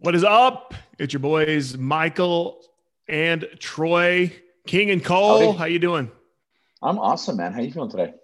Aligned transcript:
What 0.00 0.14
is 0.14 0.22
up? 0.22 0.74
It's 1.00 1.12
your 1.12 1.18
boys 1.18 1.76
Michael 1.76 2.60
and 3.08 3.48
Troy, 3.58 4.32
King 4.64 4.92
and 4.92 5.04
Cole. 5.04 5.40
Howdy. 5.40 5.58
How 5.58 5.64
you 5.64 5.80
doing? 5.80 6.08
I'm 6.80 7.00
awesome, 7.00 7.36
man. 7.36 7.52
How 7.52 7.62
you 7.62 7.72
feeling 7.72 7.90
today? 7.90 8.14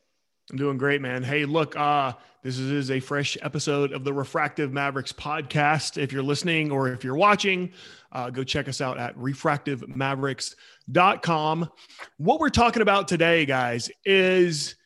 I'm 0.53 0.57
doing 0.57 0.79
great, 0.79 1.01
man. 1.01 1.25
Hey, 1.25 1.45
look, 1.45 1.77
uh, 1.77 2.13
this 2.45 2.61
is 2.61 2.93
a 2.93 3.01
fresh 3.01 3.37
episode 3.43 3.91
of 3.91 4.05
the 4.05 4.13
Refractive 4.13 4.73
Mavericks 4.73 5.13
podcast. 5.13 6.01
If 6.01 6.13
you're 6.13 6.23
listening 6.23 6.71
or 6.71 6.93
if 6.93 7.03
you're 7.03 7.17
watching, 7.17 7.73
uh, 8.13 8.31
go 8.31 8.45
check 8.45 8.69
us 8.69 8.81
out 8.81 8.97
at 8.97 9.19
refractivemavericks.com. 9.19 11.71
What 12.19 12.39
we're 12.39 12.51
talking 12.51 12.83
about 12.83 13.09
today, 13.09 13.47
guys, 13.47 13.91
is 14.05 14.77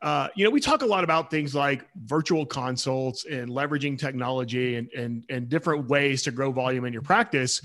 uh, 0.00 0.28
you 0.36 0.44
know, 0.44 0.50
we 0.50 0.60
talk 0.60 0.82
a 0.82 0.86
lot 0.86 1.02
about 1.02 1.30
things 1.30 1.54
like 1.54 1.84
virtual 2.04 2.46
consults 2.46 3.24
and 3.24 3.50
leveraging 3.50 3.98
technology 3.98 4.76
and, 4.76 4.88
and, 4.92 5.24
and 5.28 5.48
different 5.48 5.88
ways 5.88 6.22
to 6.22 6.30
grow 6.30 6.52
volume 6.52 6.84
in 6.84 6.92
your 6.92 7.02
practice. 7.02 7.60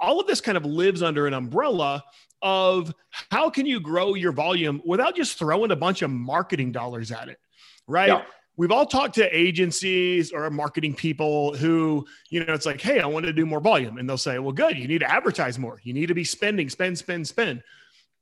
All 0.00 0.18
of 0.18 0.26
this 0.26 0.40
kind 0.40 0.56
of 0.56 0.64
lives 0.64 1.02
under 1.02 1.28
an 1.28 1.34
umbrella 1.34 2.02
of 2.42 2.92
how 3.30 3.48
can 3.48 3.64
you 3.64 3.78
grow 3.78 4.14
your 4.14 4.32
volume 4.32 4.82
without 4.84 5.14
just 5.14 5.38
throwing 5.38 5.70
a 5.70 5.76
bunch 5.76 6.02
of 6.02 6.10
marketing 6.10 6.72
dollars 6.72 7.12
at 7.12 7.28
it, 7.28 7.38
right? 7.86 8.08
Yeah. 8.08 8.22
We've 8.56 8.72
all 8.72 8.86
talked 8.86 9.14
to 9.14 9.36
agencies 9.36 10.32
or 10.32 10.50
marketing 10.50 10.94
people 10.94 11.54
who, 11.56 12.04
you 12.28 12.44
know, 12.44 12.54
it's 12.54 12.66
like, 12.66 12.80
hey, 12.80 12.98
I 12.98 13.06
want 13.06 13.24
to 13.26 13.32
do 13.32 13.46
more 13.46 13.60
volume. 13.60 13.98
And 13.98 14.08
they'll 14.08 14.18
say, 14.18 14.40
well, 14.40 14.50
good, 14.50 14.76
you 14.76 14.88
need 14.88 14.98
to 14.98 15.08
advertise 15.08 15.60
more. 15.60 15.80
You 15.84 15.92
need 15.92 16.06
to 16.06 16.14
be 16.14 16.24
spending, 16.24 16.68
spend, 16.68 16.98
spend, 16.98 17.28
spend 17.28 17.62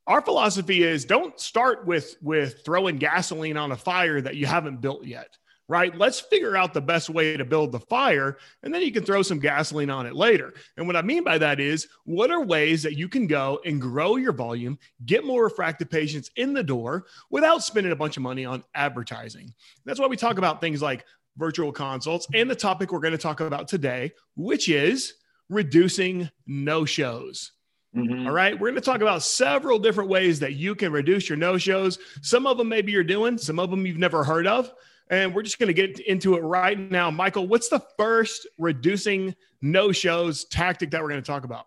our 0.06 0.20
philosophy 0.20 0.82
is 0.82 1.04
don't 1.04 1.38
start 1.40 1.86
with 1.86 2.16
with 2.22 2.64
throwing 2.64 2.96
gasoline 2.96 3.56
on 3.56 3.72
a 3.72 3.76
fire 3.76 4.20
that 4.20 4.36
you 4.36 4.46
haven't 4.46 4.80
built 4.80 5.04
yet 5.04 5.36
right? 5.68 5.96
Let's 5.96 6.20
figure 6.20 6.56
out 6.56 6.74
the 6.74 6.80
best 6.80 7.10
way 7.10 7.36
to 7.36 7.44
build 7.44 7.72
the 7.72 7.80
fire 7.80 8.38
and 8.62 8.72
then 8.72 8.82
you 8.82 8.92
can 8.92 9.04
throw 9.04 9.22
some 9.22 9.38
gasoline 9.38 9.90
on 9.90 10.06
it 10.06 10.14
later. 10.14 10.54
And 10.76 10.86
what 10.86 10.96
i 10.96 11.02
mean 11.02 11.24
by 11.24 11.38
that 11.38 11.60
is 11.60 11.88
what 12.04 12.30
are 12.30 12.44
ways 12.44 12.82
that 12.82 12.96
you 12.96 13.08
can 13.08 13.26
go 13.26 13.60
and 13.64 13.80
grow 13.80 14.16
your 14.16 14.32
volume 14.32 14.78
get 15.04 15.24
more 15.24 15.44
refractive 15.44 15.90
patients 15.90 16.30
in 16.36 16.52
the 16.52 16.62
door 16.62 17.06
without 17.30 17.62
spending 17.62 17.92
a 17.92 17.96
bunch 17.96 18.16
of 18.16 18.22
money 18.22 18.44
on 18.44 18.64
advertising? 18.74 19.52
That's 19.84 19.98
why 19.98 20.06
we 20.06 20.16
talk 20.16 20.38
about 20.38 20.60
things 20.60 20.82
like 20.82 21.04
virtual 21.36 21.72
consults 21.72 22.26
and 22.32 22.50
the 22.50 22.56
topic 22.56 22.92
we're 22.92 23.00
going 23.00 23.12
to 23.12 23.18
talk 23.18 23.40
about 23.40 23.68
today 23.68 24.12
which 24.36 24.68
is 24.68 25.14
reducing 25.48 26.30
no 26.46 26.84
shows 26.84 27.52
Mhm. 27.96 28.26
all 28.26 28.32
right. 28.32 28.52
We're 28.52 28.68
going 28.68 28.74
to 28.74 28.80
talk 28.80 29.00
about 29.00 29.22
several 29.22 29.78
different 29.78 30.10
ways 30.10 30.38
that 30.40 30.54
you 30.54 30.74
can 30.74 30.92
reduce 30.92 31.28
your 31.28 31.38
no 31.38 31.56
shows. 31.56 31.98
Some 32.20 32.46
of 32.46 32.58
them 32.58 32.68
maybe 32.68 32.92
you're 32.92 33.04
doing, 33.04 33.38
some 33.38 33.58
of 33.58 33.70
them 33.70 33.86
you've 33.86 33.96
never 33.96 34.22
heard 34.22 34.46
of. 34.46 34.72
And 35.08 35.34
we're 35.34 35.42
just 35.42 35.58
going 35.58 35.68
to 35.68 35.74
get 35.74 36.00
into 36.00 36.34
it 36.34 36.40
right 36.40 36.78
now. 36.78 37.10
Michael, 37.10 37.46
what's 37.46 37.68
the 37.68 37.80
first 37.96 38.46
reducing 38.58 39.34
no 39.62 39.92
shows 39.92 40.44
tactic 40.44 40.90
that 40.90 41.00
we're 41.00 41.08
going 41.08 41.22
to 41.22 41.26
talk 41.26 41.44
about? 41.44 41.66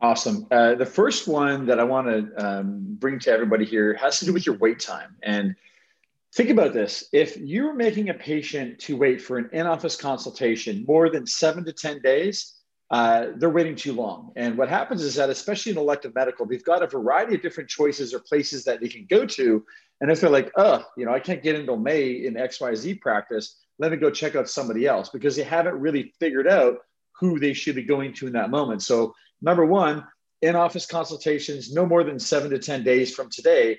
Awesome. 0.00 0.46
Uh, 0.50 0.76
the 0.76 0.86
first 0.86 1.26
one 1.26 1.66
that 1.66 1.80
I 1.80 1.84
want 1.84 2.06
to 2.06 2.46
um, 2.46 2.96
bring 3.00 3.18
to 3.20 3.30
everybody 3.32 3.64
here 3.64 3.94
has 3.94 4.20
to 4.20 4.26
do 4.26 4.32
with 4.32 4.46
your 4.46 4.56
wait 4.58 4.78
time. 4.78 5.16
And 5.24 5.56
think 6.34 6.50
about 6.50 6.72
this 6.72 7.08
if 7.12 7.36
you're 7.36 7.74
making 7.74 8.10
a 8.10 8.14
patient 8.14 8.78
to 8.80 8.96
wait 8.96 9.20
for 9.20 9.38
an 9.38 9.50
in 9.52 9.66
office 9.66 9.96
consultation 9.96 10.84
more 10.86 11.10
than 11.10 11.26
seven 11.26 11.64
to 11.64 11.72
10 11.72 12.00
days, 12.00 12.57
uh, 12.90 13.26
they're 13.36 13.50
waiting 13.50 13.76
too 13.76 13.92
long. 13.92 14.32
And 14.36 14.56
what 14.56 14.68
happens 14.68 15.02
is 15.02 15.14
that, 15.16 15.28
especially 15.28 15.72
in 15.72 15.78
elective 15.78 16.14
medical, 16.14 16.46
they've 16.46 16.64
got 16.64 16.82
a 16.82 16.86
variety 16.86 17.34
of 17.34 17.42
different 17.42 17.68
choices 17.68 18.14
or 18.14 18.20
places 18.20 18.64
that 18.64 18.80
they 18.80 18.88
can 18.88 19.06
go 19.10 19.26
to. 19.26 19.64
And 20.00 20.10
if 20.10 20.20
they're 20.20 20.30
like, 20.30 20.50
oh, 20.56 20.84
you 20.96 21.04
know, 21.04 21.12
I 21.12 21.20
can't 21.20 21.42
get 21.42 21.56
until 21.56 21.76
May 21.76 22.24
in 22.24 22.34
XYZ 22.34 23.00
practice, 23.00 23.56
let 23.78 23.90
me 23.90 23.98
go 23.98 24.10
check 24.10 24.36
out 24.36 24.48
somebody 24.48 24.86
else 24.86 25.10
because 25.10 25.36
they 25.36 25.42
haven't 25.42 25.78
really 25.78 26.14
figured 26.18 26.48
out 26.48 26.78
who 27.20 27.38
they 27.38 27.52
should 27.52 27.74
be 27.74 27.82
going 27.82 28.14
to 28.14 28.26
in 28.26 28.32
that 28.32 28.50
moment. 28.50 28.82
So, 28.82 29.14
number 29.42 29.66
one, 29.66 30.04
in 30.40 30.56
office 30.56 30.86
consultations, 30.86 31.72
no 31.72 31.84
more 31.84 32.04
than 32.04 32.18
seven 32.18 32.50
to 32.50 32.58
10 32.58 32.84
days 32.84 33.14
from 33.14 33.28
today 33.28 33.78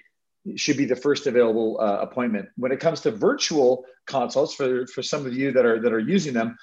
should 0.56 0.78
be 0.78 0.86
the 0.86 0.96
first 0.96 1.26
available 1.26 1.80
uh, 1.80 1.98
appointment. 2.02 2.50
When 2.58 2.72
it 2.72 2.80
comes 2.80 3.02
to 3.02 3.12
virtual 3.12 3.86
consults, 4.06 4.54
for, 4.54 4.86
for 4.88 5.02
some 5.02 5.26
of 5.26 5.34
you 5.34 5.52
that 5.52 5.66
are, 5.66 5.82
that 5.82 5.94
are 5.94 6.00
using 6.00 6.34
them, 6.34 6.58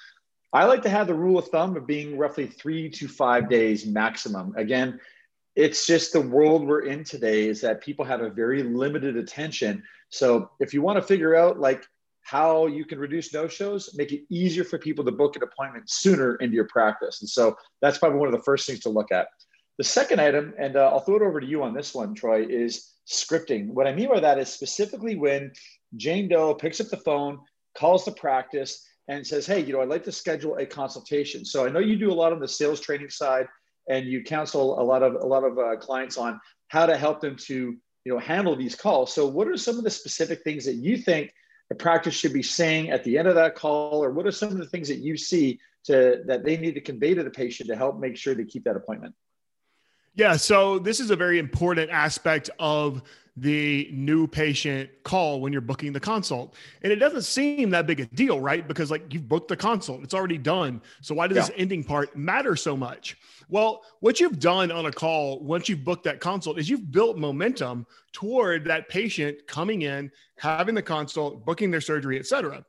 I 0.53 0.65
like 0.65 0.81
to 0.83 0.89
have 0.89 1.07
the 1.07 1.13
rule 1.13 1.37
of 1.37 1.47
thumb 1.47 1.75
of 1.75 1.85
being 1.85 2.17
roughly 2.17 2.47
three 2.47 2.89
to 2.91 3.07
five 3.07 3.49
days 3.49 3.85
maximum. 3.85 4.53
Again, 4.55 4.99
it's 5.55 5.85
just 5.85 6.13
the 6.13 6.21
world 6.21 6.65
we're 6.65 6.85
in 6.85 7.03
today 7.03 7.47
is 7.47 7.61
that 7.61 7.81
people 7.81 8.05
have 8.05 8.21
a 8.21 8.29
very 8.29 8.63
limited 8.63 9.17
attention. 9.17 9.83
So 10.09 10.51
if 10.59 10.73
you 10.73 10.81
want 10.81 10.97
to 10.97 11.01
figure 11.01 11.35
out 11.35 11.59
like 11.59 11.83
how 12.21 12.67
you 12.67 12.85
can 12.85 12.99
reduce 12.99 13.33
no 13.33 13.47
shows, 13.47 13.89
make 13.95 14.11
it 14.11 14.23
easier 14.29 14.63
for 14.63 14.77
people 14.77 15.03
to 15.05 15.11
book 15.11 15.35
an 15.35 15.43
appointment 15.43 15.89
sooner 15.89 16.35
into 16.35 16.55
your 16.55 16.67
practice. 16.67 17.21
And 17.21 17.29
so 17.29 17.57
that's 17.81 17.97
probably 17.97 18.19
one 18.19 18.27
of 18.27 18.33
the 18.33 18.43
first 18.43 18.67
things 18.67 18.81
to 18.81 18.89
look 18.89 19.11
at. 19.11 19.27
The 19.77 19.83
second 19.83 20.19
item, 20.21 20.53
and 20.59 20.75
uh, 20.75 20.89
I'll 20.89 20.99
throw 20.99 21.17
it 21.17 21.21
over 21.21 21.39
to 21.39 21.47
you 21.47 21.63
on 21.63 21.73
this 21.73 21.93
one, 21.93 22.15
Troy, 22.15 22.45
is 22.47 22.93
scripting. 23.07 23.67
What 23.67 23.87
I 23.87 23.93
mean 23.93 24.09
by 24.09 24.19
that 24.19 24.39
is 24.39 24.49
specifically 24.49 25.15
when 25.15 25.51
Jane 25.95 26.27
Doe 26.27 26.53
picks 26.53 26.81
up 26.81 26.87
the 26.87 26.97
phone, 26.97 27.39
calls 27.77 28.05
the 28.05 28.11
practice, 28.11 28.86
and 29.07 29.25
says, 29.25 29.45
Hey, 29.45 29.61
you 29.61 29.73
know, 29.73 29.81
I'd 29.81 29.89
like 29.89 30.03
to 30.05 30.11
schedule 30.11 30.57
a 30.57 30.65
consultation. 30.65 31.45
So 31.45 31.65
I 31.65 31.69
know 31.69 31.79
you 31.79 31.95
do 31.95 32.11
a 32.11 32.13
lot 32.13 32.33
on 32.33 32.39
the 32.39 32.47
sales 32.47 32.79
training 32.79 33.09
side 33.09 33.47
and 33.89 34.05
you 34.05 34.23
counsel 34.23 34.79
a 34.79 34.83
lot 34.83 35.03
of 35.03 35.15
a 35.15 35.25
lot 35.25 35.43
of 35.43 35.57
uh, 35.57 35.75
clients 35.77 36.17
on 36.17 36.39
how 36.67 36.85
to 36.85 36.97
help 36.97 37.21
them 37.21 37.35
to 37.35 37.53
you 37.53 38.13
know 38.13 38.19
handle 38.19 38.55
these 38.55 38.75
calls. 38.75 39.13
So 39.13 39.27
what 39.27 39.47
are 39.47 39.57
some 39.57 39.77
of 39.77 39.83
the 39.83 39.89
specific 39.89 40.43
things 40.43 40.65
that 40.65 40.75
you 40.75 40.97
think 40.97 41.33
the 41.69 41.75
practice 41.75 42.13
should 42.13 42.33
be 42.33 42.43
saying 42.43 42.91
at 42.91 43.03
the 43.03 43.17
end 43.17 43.27
of 43.27 43.35
that 43.35 43.55
call, 43.55 44.03
or 44.03 44.11
what 44.11 44.25
are 44.25 44.31
some 44.31 44.49
of 44.49 44.57
the 44.57 44.65
things 44.65 44.87
that 44.87 44.99
you 44.99 45.17
see 45.17 45.59
to 45.85 46.23
that 46.27 46.43
they 46.43 46.57
need 46.57 46.75
to 46.75 46.81
convey 46.81 47.13
to 47.13 47.23
the 47.23 47.29
patient 47.29 47.69
to 47.69 47.75
help 47.75 47.99
make 47.99 48.17
sure 48.17 48.35
they 48.35 48.45
keep 48.45 48.63
that 48.65 48.75
appointment? 48.75 49.13
Yeah. 50.17 50.35
So, 50.35 50.79
this 50.79 50.99
is 50.99 51.11
a 51.11 51.15
very 51.15 51.39
important 51.39 51.89
aspect 51.91 52.49
of 52.59 53.01
the 53.39 53.87
new 53.93 54.25
patient 54.25 54.89
call 55.03 55.39
when 55.41 55.51
you're 55.53 55.61
booking 55.61 55.93
the 55.93 55.99
consult. 55.99 56.55
And 56.81 56.91
it 56.91 56.95
doesn't 56.95 57.21
seem 57.21 57.69
that 57.69 57.85
big 57.85 57.99
a 57.99 58.07
deal, 58.07 58.41
right? 58.41 58.67
Because 58.67 58.89
like 58.89 59.13
you've 59.13 59.29
booked 59.29 59.47
the 59.47 59.55
consult, 59.55 60.01
it's 60.03 60.15
already 60.15 60.39
done. 60.39 60.81
So 61.01 61.13
why 61.13 61.27
does 61.27 61.35
Yeah. 61.35 61.41
this 61.43 61.51
ending 61.55 61.83
part 61.83 62.15
matter 62.17 62.55
so 62.55 62.75
much? 62.75 63.15
Well, 63.47 63.83
what 63.99 64.19
you've 64.19 64.39
done 64.39 64.71
on 64.71 64.87
a 64.87 64.91
call 64.91 65.39
once 65.43 65.69
you've 65.69 65.83
booked 65.83 66.03
that 66.05 66.19
consult 66.19 66.57
is 66.57 66.67
you've 66.67 66.91
built 66.91 67.19
momentum 67.19 67.85
toward 68.11 68.65
that 68.65 68.89
patient 68.89 69.45
coming 69.45 69.83
in, 69.83 70.11
having 70.39 70.73
the 70.73 70.81
consult, 70.81 71.45
booking 71.45 71.69
their 71.69 71.79
surgery, 71.79 72.17
et 72.17 72.25
cetera. 72.25 72.65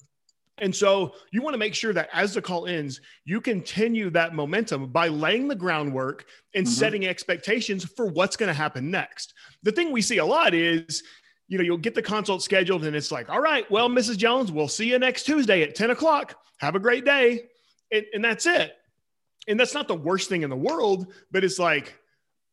And 0.60 0.74
so 0.74 1.14
you 1.30 1.42
want 1.42 1.54
to 1.54 1.58
make 1.58 1.74
sure 1.74 1.92
that 1.92 2.08
as 2.12 2.34
the 2.34 2.42
call 2.42 2.66
ends, 2.66 3.00
you 3.24 3.40
continue 3.40 4.10
that 4.10 4.34
momentum 4.34 4.88
by 4.88 5.08
laying 5.08 5.48
the 5.48 5.54
groundwork 5.54 6.26
and 6.54 6.66
Mhm. 6.66 6.70
setting 6.70 7.06
expectations 7.06 7.84
for 7.84 8.06
what's 8.06 8.36
going 8.36 8.48
to 8.48 8.54
happen 8.54 8.90
next. 8.90 9.34
The 9.62 9.72
thing 9.72 9.92
we 9.92 10.02
see 10.02 10.18
a 10.18 10.24
lot 10.24 10.54
is, 10.54 11.02
you 11.48 11.58
know, 11.58 11.64
you'll 11.64 11.78
get 11.78 11.94
the 11.94 12.02
consult 12.02 12.42
scheduled 12.42 12.84
and 12.84 12.94
it's 12.94 13.10
like, 13.10 13.30
all 13.30 13.40
right, 13.40 13.68
well, 13.70 13.88
Mrs. 13.88 14.16
Jones, 14.16 14.52
we'll 14.52 14.68
see 14.68 14.90
you 14.90 14.98
next 14.98 15.24
Tuesday 15.24 15.62
at 15.62 15.74
10 15.74 15.90
o'clock. 15.90 16.34
Have 16.58 16.74
a 16.74 16.80
great 16.80 17.04
day. 17.04 17.46
And, 17.90 18.04
and 18.12 18.24
that's 18.24 18.46
it. 18.46 18.74
And 19.46 19.58
that's 19.58 19.72
not 19.74 19.88
the 19.88 19.94
worst 19.94 20.28
thing 20.28 20.42
in 20.42 20.50
the 20.50 20.56
world, 20.56 21.12
but 21.30 21.42
it's 21.42 21.58
like, 21.58 21.98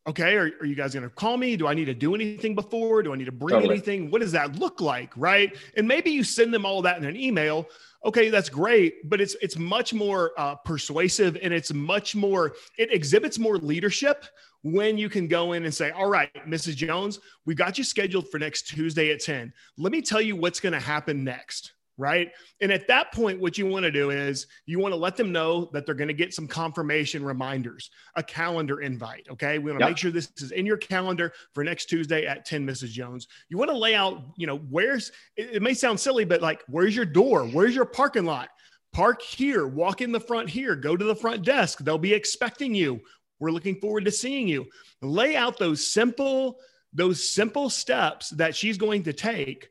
okay, 0.07 0.35
are, 0.35 0.51
are 0.59 0.65
you 0.65 0.75
guys 0.75 0.93
going 0.93 1.03
to 1.03 1.09
call 1.09 1.37
me? 1.37 1.55
Do 1.55 1.67
I 1.67 1.73
need 1.73 1.85
to 1.85 1.93
do 1.93 2.15
anything 2.15 2.55
before? 2.55 3.01
Do 3.03 3.13
I 3.13 3.15
need 3.15 3.25
to 3.25 3.31
bring 3.31 3.55
Totally. 3.55 3.75
anything? 3.75 4.11
What 4.11 4.21
does 4.21 4.31
that 4.33 4.57
look 4.59 4.81
like? 4.81 5.11
Right. 5.15 5.55
And 5.75 5.87
maybe 5.87 6.11
you 6.11 6.23
send 6.23 6.53
them 6.53 6.65
all 6.65 6.81
that 6.83 6.97
in 6.97 7.05
an 7.05 7.15
email. 7.15 7.67
Okay, 8.05 8.29
that's 8.29 8.49
great, 8.49 9.09
but 9.09 9.19
it's 9.19 9.35
it's 9.41 9.57
much 9.57 9.91
more 9.91 10.31
uh, 10.37 10.53
persuasive 10.53 11.39
and 11.41 11.51
it's 11.51 11.73
much 11.73 12.15
more 12.15 12.53
it 12.77 12.93
exhibits 12.93 13.39
more 13.39 13.57
leadership 13.57 14.25
when 14.61 14.95
you 14.95 15.09
can 15.09 15.27
go 15.27 15.53
in 15.53 15.65
and 15.65 15.73
say, 15.73 15.89
"All 15.89 16.07
right, 16.07 16.31
Mrs. 16.47 16.75
Jones, 16.75 17.19
we 17.45 17.55
got 17.55 17.79
you 17.79 17.83
scheduled 17.83 18.29
for 18.29 18.37
next 18.37 18.67
Tuesday 18.67 19.11
at 19.11 19.21
10. 19.21 19.51
Let 19.77 19.91
me 19.91 20.03
tell 20.03 20.21
you 20.21 20.35
what's 20.35 20.59
going 20.59 20.73
to 20.73 20.79
happen 20.79 21.23
next." 21.23 21.71
Right. 21.97 22.31
And 22.59 22.73
at 22.73 22.87
that 22.89 23.13
point, 23.13 23.39
what 23.39 23.57
you 23.57 23.65
want 23.67 23.83
to 23.83 23.91
do 23.91 24.09
is 24.09 24.47
you 24.65 24.79
want 24.79 24.93
to 24.93 24.97
let 24.99 25.15
them 25.15 25.31
know 25.31 25.69
that 25.71 25.85
they're 25.85 25.95
going 25.95 26.09
to 26.09 26.13
get 26.13 26.33
some 26.33 26.45
confirmation 26.45 27.23
reminders, 27.23 27.89
a 28.15 28.23
calendar 28.23 28.81
invite. 28.81 29.27
Okay. 29.31 29.59
We 29.59 29.71
want 29.71 29.79
to 29.79 29.85
Yep. 29.85 29.89
make 29.91 29.97
sure 29.97 30.11
this 30.11 30.29
is 30.37 30.51
in 30.51 30.65
your 30.65 30.75
calendar 30.75 31.31
for 31.53 31.63
next 31.63 31.85
Tuesday 31.85 32.25
at 32.25 32.45
10, 32.45 32.67
Mrs. 32.67 32.89
Jones. 32.89 33.27
You 33.47 33.57
want 33.57 33.71
to 33.71 33.77
lay 33.77 33.95
out, 33.95 34.21
you 34.35 34.45
know, 34.45 34.57
where's 34.57 35.11
it, 35.37 35.55
it 35.55 35.61
may 35.61 35.73
sound 35.73 35.97
silly, 35.97 36.25
but 36.25 36.41
like, 36.41 36.63
where's 36.67 36.95
your 36.95 37.05
door? 37.05 37.45
Where's 37.45 37.73
your 37.75 37.85
parking 37.85 38.25
lot? 38.25 38.49
Park 38.91 39.21
here, 39.21 39.65
walk 39.67 40.01
in 40.01 40.11
the 40.11 40.19
front 40.19 40.49
here, 40.49 40.75
go 40.75 40.97
to 40.97 41.05
the 41.05 41.15
front 41.15 41.43
desk. 41.43 41.79
They'll 41.79 41.97
be 41.97 42.13
expecting 42.13 42.75
you. 42.75 42.99
We're 43.39 43.51
looking 43.51 43.79
forward 43.79 44.05
to 44.05 44.11
seeing 44.11 44.47
you. 44.47 44.65
Lay 45.01 45.35
out 45.35 45.57
those 45.57 45.85
simple, 45.87 46.59
those 46.93 47.29
simple 47.33 47.69
steps 47.69 48.29
that 48.31 48.55
she's 48.55 48.77
going 48.77 49.03
to 49.03 49.13
take 49.13 49.69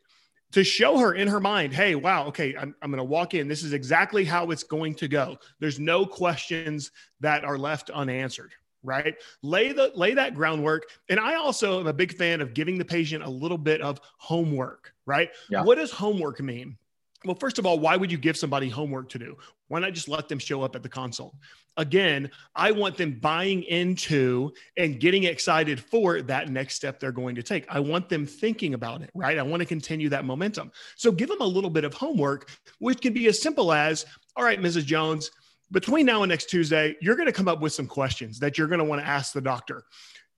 to 0.54 0.62
show 0.62 0.98
her 0.98 1.14
in 1.14 1.26
her 1.26 1.40
mind, 1.40 1.74
hey, 1.74 1.96
wow, 1.96 2.28
okay, 2.28 2.54
I'm, 2.56 2.76
I'm 2.80 2.88
going 2.88 2.98
to 2.98 3.04
walk 3.04 3.34
in. 3.34 3.48
This 3.48 3.64
is 3.64 3.72
exactly 3.72 4.24
how 4.24 4.52
it's 4.52 4.62
going 4.62 4.94
to 4.94 5.08
go. 5.08 5.36
There's 5.58 5.80
no 5.80 6.06
questions 6.06 6.92
that 7.18 7.44
are 7.44 7.58
left 7.58 7.90
unanswered. 7.90 8.52
Right. 8.84 9.16
Lay 9.42 9.72
the 9.72 9.90
lay 9.96 10.14
that 10.14 10.34
groundwork. 10.34 10.84
And 11.08 11.18
I 11.18 11.36
also 11.36 11.80
am 11.80 11.86
a 11.88 11.92
big 11.92 12.16
fan 12.16 12.40
of 12.40 12.54
giving 12.54 12.78
the 12.78 12.84
patient 12.84 13.24
a 13.24 13.28
little 13.28 13.58
bit 13.58 13.80
of 13.80 13.98
homework. 14.18 14.92
Right. 15.06 15.30
Yeah. 15.50 15.62
What 15.64 15.76
does 15.76 15.90
homework 15.90 16.40
mean? 16.40 16.76
Well, 17.24 17.36
first 17.36 17.58
of 17.58 17.64
all, 17.64 17.78
why 17.78 17.96
would 17.96 18.12
you 18.12 18.18
give 18.18 18.36
somebody 18.36 18.68
homework 18.68 19.08
to 19.10 19.18
do? 19.18 19.36
Why 19.68 19.80
not 19.80 19.94
just 19.94 20.08
let 20.08 20.28
them 20.28 20.38
show 20.38 20.62
up 20.62 20.76
at 20.76 20.82
the 20.82 20.88
consult? 20.88 21.34
Again, 21.76 22.30
I 22.54 22.70
want 22.70 22.96
them 22.96 23.18
buying 23.18 23.62
into 23.64 24.52
and 24.76 25.00
getting 25.00 25.24
excited 25.24 25.80
for 25.80 26.22
that 26.22 26.50
next 26.50 26.74
step 26.74 27.00
they're 27.00 27.12
going 27.12 27.34
to 27.36 27.42
take. 27.42 27.64
I 27.68 27.80
want 27.80 28.08
them 28.08 28.26
thinking 28.26 28.74
about 28.74 29.00
it, 29.02 29.10
right? 29.14 29.38
I 29.38 29.42
want 29.42 29.60
to 29.60 29.66
continue 29.66 30.08
that 30.10 30.24
momentum. 30.24 30.70
So 30.96 31.10
give 31.10 31.28
them 31.28 31.40
a 31.40 31.46
little 31.46 31.70
bit 31.70 31.84
of 31.84 31.94
homework, 31.94 32.50
which 32.78 33.00
can 33.00 33.12
be 33.12 33.26
as 33.26 33.40
simple 33.40 33.72
as, 33.72 34.04
all 34.36 34.44
right, 34.44 34.60
Mrs. 34.60 34.84
Jones, 34.84 35.30
between 35.72 36.06
now 36.06 36.22
and 36.22 36.30
next 36.30 36.50
Tuesday, 36.50 36.94
you're 37.00 37.16
going 37.16 37.26
to 37.26 37.32
come 37.32 37.48
up 37.48 37.60
with 37.60 37.72
some 37.72 37.86
questions 37.86 38.38
that 38.38 38.58
you're 38.58 38.68
going 38.68 38.78
to 38.78 38.84
want 38.84 39.00
to 39.00 39.06
ask 39.06 39.32
the 39.32 39.40
doctor 39.40 39.84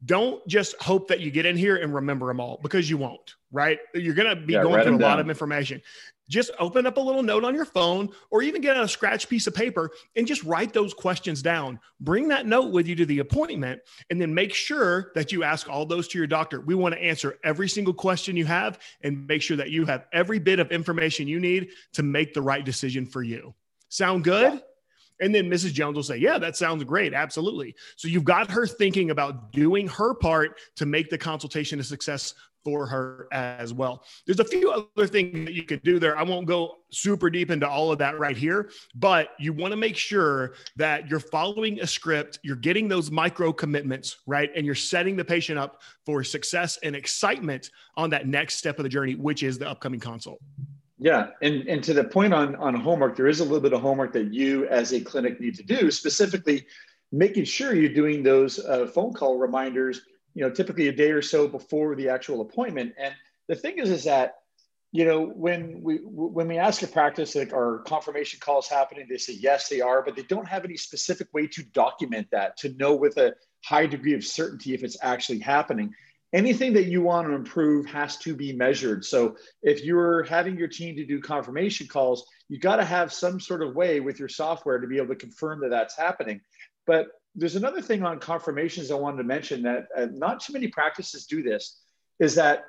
don't 0.04 0.46
just 0.46 0.80
hope 0.80 1.08
that 1.08 1.20
you 1.20 1.30
get 1.30 1.46
in 1.46 1.56
here 1.56 1.76
and 1.76 1.94
remember 1.94 2.26
them 2.26 2.40
all 2.40 2.60
because 2.62 2.88
you 2.90 2.98
won't, 2.98 3.34
right? 3.50 3.78
You're 3.94 4.14
going 4.14 4.28
to 4.28 4.36
be 4.36 4.52
yeah, 4.52 4.62
going 4.62 4.82
through 4.82 4.96
a 4.96 4.98
down. 4.98 5.10
lot 5.10 5.20
of 5.20 5.30
information. 5.30 5.80
Just 6.28 6.50
open 6.58 6.86
up 6.86 6.96
a 6.96 7.00
little 7.00 7.22
note 7.22 7.44
on 7.44 7.54
your 7.54 7.64
phone 7.64 8.08
or 8.30 8.42
even 8.42 8.60
get 8.60 8.76
a 8.76 8.88
scratch 8.88 9.28
piece 9.28 9.46
of 9.46 9.54
paper 9.54 9.90
and 10.16 10.26
just 10.26 10.42
write 10.42 10.72
those 10.72 10.92
questions 10.92 11.42
down. 11.42 11.78
Bring 12.00 12.28
that 12.28 12.46
note 12.46 12.72
with 12.72 12.88
you 12.88 12.96
to 12.96 13.06
the 13.06 13.20
appointment 13.20 13.80
and 14.10 14.20
then 14.20 14.34
make 14.34 14.52
sure 14.52 15.12
that 15.14 15.30
you 15.30 15.44
ask 15.44 15.68
all 15.68 15.86
those 15.86 16.08
to 16.08 16.18
your 16.18 16.26
doctor. 16.26 16.60
We 16.60 16.74
want 16.74 16.94
to 16.94 17.02
answer 17.02 17.38
every 17.44 17.68
single 17.68 17.94
question 17.94 18.36
you 18.36 18.46
have 18.46 18.78
and 19.02 19.26
make 19.26 19.42
sure 19.42 19.56
that 19.56 19.70
you 19.70 19.84
have 19.86 20.06
every 20.12 20.38
bit 20.38 20.58
of 20.58 20.72
information 20.72 21.28
you 21.28 21.38
need 21.38 21.68
to 21.92 22.02
make 22.02 22.34
the 22.34 22.42
right 22.42 22.64
decision 22.64 23.06
for 23.06 23.22
you. 23.22 23.54
Sound 23.88 24.24
good? 24.24 24.54
Yeah. 24.54 24.60
And 25.20 25.34
then 25.34 25.50
Mrs. 25.50 25.72
Jones 25.72 25.96
will 25.96 26.02
say, 26.02 26.18
Yeah, 26.18 26.38
that 26.38 26.56
sounds 26.56 26.84
great. 26.84 27.14
Absolutely. 27.14 27.74
So 27.96 28.08
you've 28.08 28.24
got 28.24 28.50
her 28.50 28.66
thinking 28.66 29.10
about 29.10 29.52
doing 29.52 29.88
her 29.88 30.14
part 30.14 30.58
to 30.76 30.86
make 30.86 31.08
the 31.08 31.18
consultation 31.18 31.80
a 31.80 31.84
success 31.84 32.34
for 32.66 32.84
her 32.84 33.28
as 33.30 33.72
well. 33.72 34.02
There's 34.26 34.40
a 34.40 34.44
few 34.44 34.72
other 34.72 35.06
things 35.06 35.44
that 35.44 35.54
you 35.54 35.62
could 35.62 35.84
do 35.84 36.00
there. 36.00 36.18
I 36.18 36.24
won't 36.24 36.48
go 36.48 36.78
super 36.90 37.30
deep 37.30 37.52
into 37.52 37.68
all 37.68 37.92
of 37.92 37.98
that 37.98 38.18
right 38.18 38.36
here, 38.36 38.70
but 38.96 39.28
you 39.38 39.52
want 39.52 39.70
to 39.70 39.76
make 39.76 39.96
sure 39.96 40.54
that 40.74 41.08
you're 41.08 41.20
following 41.20 41.78
a 41.78 41.86
script, 41.86 42.40
you're 42.42 42.56
getting 42.56 42.88
those 42.88 43.08
micro 43.08 43.52
commitments, 43.52 44.16
right? 44.26 44.50
And 44.56 44.66
you're 44.66 44.74
setting 44.74 45.14
the 45.14 45.24
patient 45.24 45.60
up 45.60 45.80
for 46.04 46.24
success 46.24 46.76
and 46.82 46.96
excitement 46.96 47.70
on 47.96 48.10
that 48.10 48.26
next 48.26 48.56
step 48.56 48.80
of 48.80 48.82
the 48.82 48.88
journey, 48.88 49.14
which 49.14 49.44
is 49.44 49.58
the 49.58 49.70
upcoming 49.70 50.00
consult. 50.00 50.40
Yeah, 50.98 51.28
and 51.42 51.68
and 51.68 51.84
to 51.84 51.94
the 51.94 52.02
point 52.02 52.34
on 52.34 52.56
on 52.56 52.74
homework, 52.74 53.16
there 53.16 53.28
is 53.28 53.38
a 53.38 53.44
little 53.44 53.60
bit 53.60 53.74
of 53.74 53.80
homework 53.80 54.12
that 54.14 54.34
you 54.34 54.66
as 54.66 54.92
a 54.92 55.00
clinic 55.00 55.40
need 55.40 55.54
to 55.54 55.62
do, 55.62 55.88
specifically 55.92 56.66
making 57.12 57.44
sure 57.44 57.74
you're 57.74 57.94
doing 57.94 58.24
those 58.24 58.58
uh, 58.58 58.86
phone 58.86 59.12
call 59.12 59.38
reminders. 59.38 60.00
You 60.36 60.42
know, 60.42 60.50
typically 60.50 60.88
a 60.88 60.92
day 60.92 61.10
or 61.10 61.22
so 61.22 61.48
before 61.48 61.96
the 61.96 62.08
actual 62.08 62.42
appointment. 62.42 62.94
And 62.98 63.14
the 63.48 63.56
thing 63.56 63.78
is, 63.78 63.90
is 63.90 64.04
that 64.04 64.34
you 64.92 65.04
know 65.04 65.26
when 65.26 65.82
we 65.82 65.96
when 66.04 66.46
we 66.46 66.58
ask 66.58 66.82
a 66.82 66.86
practice 66.86 67.34
like 67.34 67.52
are 67.52 67.82
confirmation 67.86 68.38
calls 68.38 68.68
happening, 68.68 69.06
they 69.10 69.16
say 69.16 69.32
yes, 69.32 69.68
they 69.68 69.80
are, 69.80 70.02
but 70.02 70.14
they 70.14 70.22
don't 70.22 70.46
have 70.46 70.64
any 70.64 70.76
specific 70.76 71.26
way 71.32 71.48
to 71.48 71.64
document 71.64 72.28
that 72.30 72.56
to 72.58 72.72
know 72.74 72.94
with 72.94 73.16
a 73.16 73.34
high 73.64 73.86
degree 73.86 74.14
of 74.14 74.24
certainty 74.24 74.74
if 74.74 74.84
it's 74.84 74.98
actually 75.02 75.40
happening 75.40 75.92
anything 76.32 76.72
that 76.74 76.86
you 76.86 77.02
want 77.02 77.26
to 77.26 77.34
improve 77.34 77.86
has 77.86 78.16
to 78.18 78.34
be 78.34 78.52
measured. 78.52 79.04
So 79.04 79.36
if 79.62 79.84
you're 79.84 80.24
having 80.24 80.58
your 80.58 80.68
team 80.68 80.96
to 80.96 81.06
do 81.06 81.20
confirmation 81.20 81.86
calls, 81.86 82.26
you 82.48 82.58
got 82.58 82.76
to 82.76 82.84
have 82.84 83.12
some 83.12 83.40
sort 83.40 83.62
of 83.62 83.74
way 83.74 84.00
with 84.00 84.18
your 84.18 84.28
software 84.28 84.78
to 84.78 84.86
be 84.86 84.98
able 84.98 85.08
to 85.08 85.16
confirm 85.16 85.60
that 85.60 85.70
that's 85.70 85.96
happening. 85.96 86.40
But 86.86 87.08
there's 87.36 87.56
another 87.56 87.82
thing 87.82 88.02
on 88.02 88.18
confirmations 88.18 88.90
I 88.90 88.94
wanted 88.94 89.18
to 89.18 89.24
mention 89.24 89.62
that 89.62 89.88
uh, 89.96 90.06
not 90.12 90.40
too 90.40 90.54
many 90.54 90.68
practices 90.68 91.26
do 91.26 91.42
this 91.42 91.82
is 92.18 92.34
that 92.36 92.64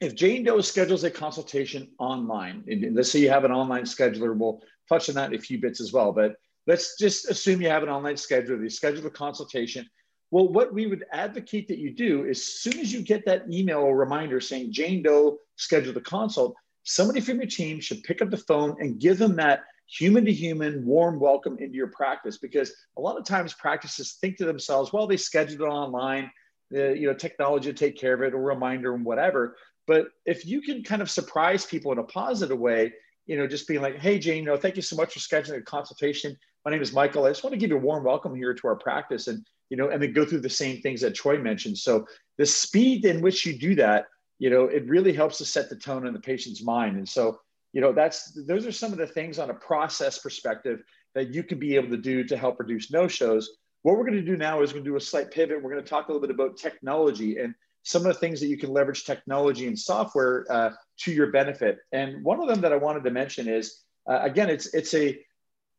if 0.00 0.14
Jane 0.14 0.44
Doe 0.44 0.60
schedules 0.60 1.04
a 1.04 1.10
consultation 1.10 1.88
online, 1.98 2.64
and 2.66 2.94
let's 2.94 3.10
say 3.10 3.20
you 3.20 3.30
have 3.30 3.44
an 3.44 3.52
online 3.52 3.84
scheduler, 3.84 4.36
we'll 4.36 4.60
touch 4.88 5.08
on 5.08 5.14
that 5.14 5.32
in 5.32 5.38
a 5.38 5.42
few 5.42 5.58
bits 5.58 5.80
as 5.80 5.92
well, 5.92 6.12
but 6.12 6.36
let's 6.66 6.98
just 6.98 7.30
assume 7.30 7.62
you 7.62 7.68
have 7.68 7.82
an 7.82 7.88
online 7.88 8.16
scheduler, 8.16 8.60
they 8.60 8.68
schedule 8.68 9.06
a 9.06 9.10
consultation. 9.10 9.88
Well, 10.30 10.48
what 10.48 10.72
we 10.72 10.86
would 10.86 11.04
advocate 11.12 11.68
that 11.68 11.78
you 11.78 11.90
do 11.90 12.24
is 12.24 12.38
as 12.38 12.44
soon 12.44 12.78
as 12.80 12.92
you 12.92 13.02
get 13.02 13.24
that 13.26 13.44
email 13.50 13.78
or 13.78 13.96
reminder 13.96 14.40
saying 14.40 14.72
Jane 14.72 15.02
Doe 15.02 15.38
scheduled 15.56 15.96
a 15.96 16.00
consult, 16.00 16.54
somebody 16.84 17.20
from 17.20 17.36
your 17.36 17.46
team 17.46 17.80
should 17.80 18.02
pick 18.02 18.22
up 18.22 18.30
the 18.30 18.36
phone 18.36 18.76
and 18.80 19.00
give 19.00 19.18
them 19.18 19.36
that 19.36 19.62
human 19.92 20.24
to 20.24 20.32
human 20.32 20.84
warm 20.86 21.20
welcome 21.20 21.58
into 21.58 21.74
your 21.74 21.88
practice 21.88 22.38
because 22.38 22.72
a 22.96 23.00
lot 23.00 23.18
of 23.18 23.24
times 23.24 23.52
practices 23.52 24.14
think 24.20 24.36
to 24.38 24.44
themselves, 24.44 24.92
well, 24.92 25.06
they 25.06 25.16
scheduled 25.16 25.60
it 25.60 25.64
online, 25.64 26.30
the 26.70 26.96
you 26.98 27.06
know 27.06 27.14
technology 27.14 27.72
to 27.72 27.78
take 27.78 27.98
care 27.98 28.14
of 28.14 28.22
it, 28.22 28.34
or 28.34 28.42
reminder 28.42 28.94
and 28.94 29.04
whatever. 29.04 29.56
But 29.86 30.06
if 30.24 30.46
you 30.46 30.62
can 30.62 30.82
kind 30.82 31.02
of 31.02 31.10
surprise 31.10 31.66
people 31.66 31.92
in 31.92 31.98
a 31.98 32.04
positive 32.04 32.58
way, 32.58 32.92
you 33.26 33.36
know, 33.36 33.46
just 33.46 33.68
being 33.68 33.82
like, 33.82 33.98
hey, 33.98 34.18
Jane, 34.18 34.38
you 34.38 34.44
know, 34.44 34.56
thank 34.56 34.76
you 34.76 34.82
so 34.82 34.96
much 34.96 35.12
for 35.12 35.18
scheduling 35.18 35.58
a 35.58 35.62
consultation. 35.62 36.36
My 36.64 36.70
name 36.70 36.82
is 36.82 36.92
Michael. 36.92 37.24
I 37.24 37.30
just 37.30 37.42
want 37.42 37.52
to 37.52 37.58
give 37.58 37.70
you 37.70 37.76
a 37.76 37.80
warm 37.80 38.04
welcome 38.04 38.34
here 38.34 38.54
to 38.54 38.68
our 38.68 38.76
practice. 38.76 39.26
And 39.26 39.44
you 39.68 39.76
know, 39.76 39.88
and 39.88 40.02
then 40.02 40.12
go 40.12 40.24
through 40.24 40.40
the 40.40 40.50
same 40.50 40.82
things 40.82 41.00
that 41.00 41.14
Troy 41.14 41.38
mentioned. 41.38 41.78
So 41.78 42.06
the 42.36 42.44
speed 42.44 43.06
in 43.06 43.22
which 43.22 43.46
you 43.46 43.58
do 43.58 43.74
that, 43.76 44.04
you 44.38 44.50
know, 44.50 44.64
it 44.64 44.86
really 44.86 45.14
helps 45.14 45.38
to 45.38 45.46
set 45.46 45.70
the 45.70 45.76
tone 45.76 46.06
in 46.06 46.12
the 46.12 46.20
patient's 46.20 46.62
mind. 46.62 46.96
And 46.96 47.08
so, 47.08 47.40
you 47.72 47.80
know, 47.80 47.92
that's 47.92 48.32
those 48.46 48.66
are 48.66 48.72
some 48.72 48.92
of 48.92 48.98
the 48.98 49.06
things 49.06 49.38
on 49.38 49.50
a 49.50 49.54
process 49.54 50.18
perspective 50.18 50.82
that 51.14 51.34
you 51.34 51.42
can 51.42 51.58
be 51.58 51.76
able 51.76 51.90
to 51.90 51.96
do 51.96 52.24
to 52.24 52.36
help 52.36 52.58
reduce 52.58 52.90
no-shows. 52.90 53.50
What 53.82 53.96
we're 53.96 54.04
going 54.04 54.12
to 54.14 54.22
do 54.22 54.36
now 54.36 54.62
is 54.62 54.70
we're 54.70 54.74
going 54.74 54.84
to 54.84 54.90
do 54.90 54.96
a 54.96 55.00
slight 55.00 55.30
pivot. 55.30 55.62
We're 55.62 55.70
going 55.70 55.82
to 55.82 55.88
talk 55.88 56.08
a 56.08 56.12
little 56.12 56.26
bit 56.26 56.34
about 56.34 56.56
technology 56.56 57.38
and 57.38 57.54
some 57.82 58.02
of 58.02 58.12
the 58.12 58.20
things 58.20 58.40
that 58.40 58.46
you 58.46 58.56
can 58.56 58.70
leverage 58.70 59.04
technology 59.04 59.66
and 59.66 59.76
software 59.78 60.46
uh, 60.48 60.70
to 60.98 61.12
your 61.12 61.32
benefit. 61.32 61.78
And 61.90 62.22
one 62.24 62.40
of 62.40 62.48
them 62.48 62.60
that 62.60 62.72
I 62.72 62.76
wanted 62.76 63.02
to 63.04 63.10
mention 63.10 63.48
is, 63.48 63.80
uh, 64.08 64.20
again, 64.22 64.50
it's 64.50 64.72
it's 64.74 64.94
a 64.94 65.18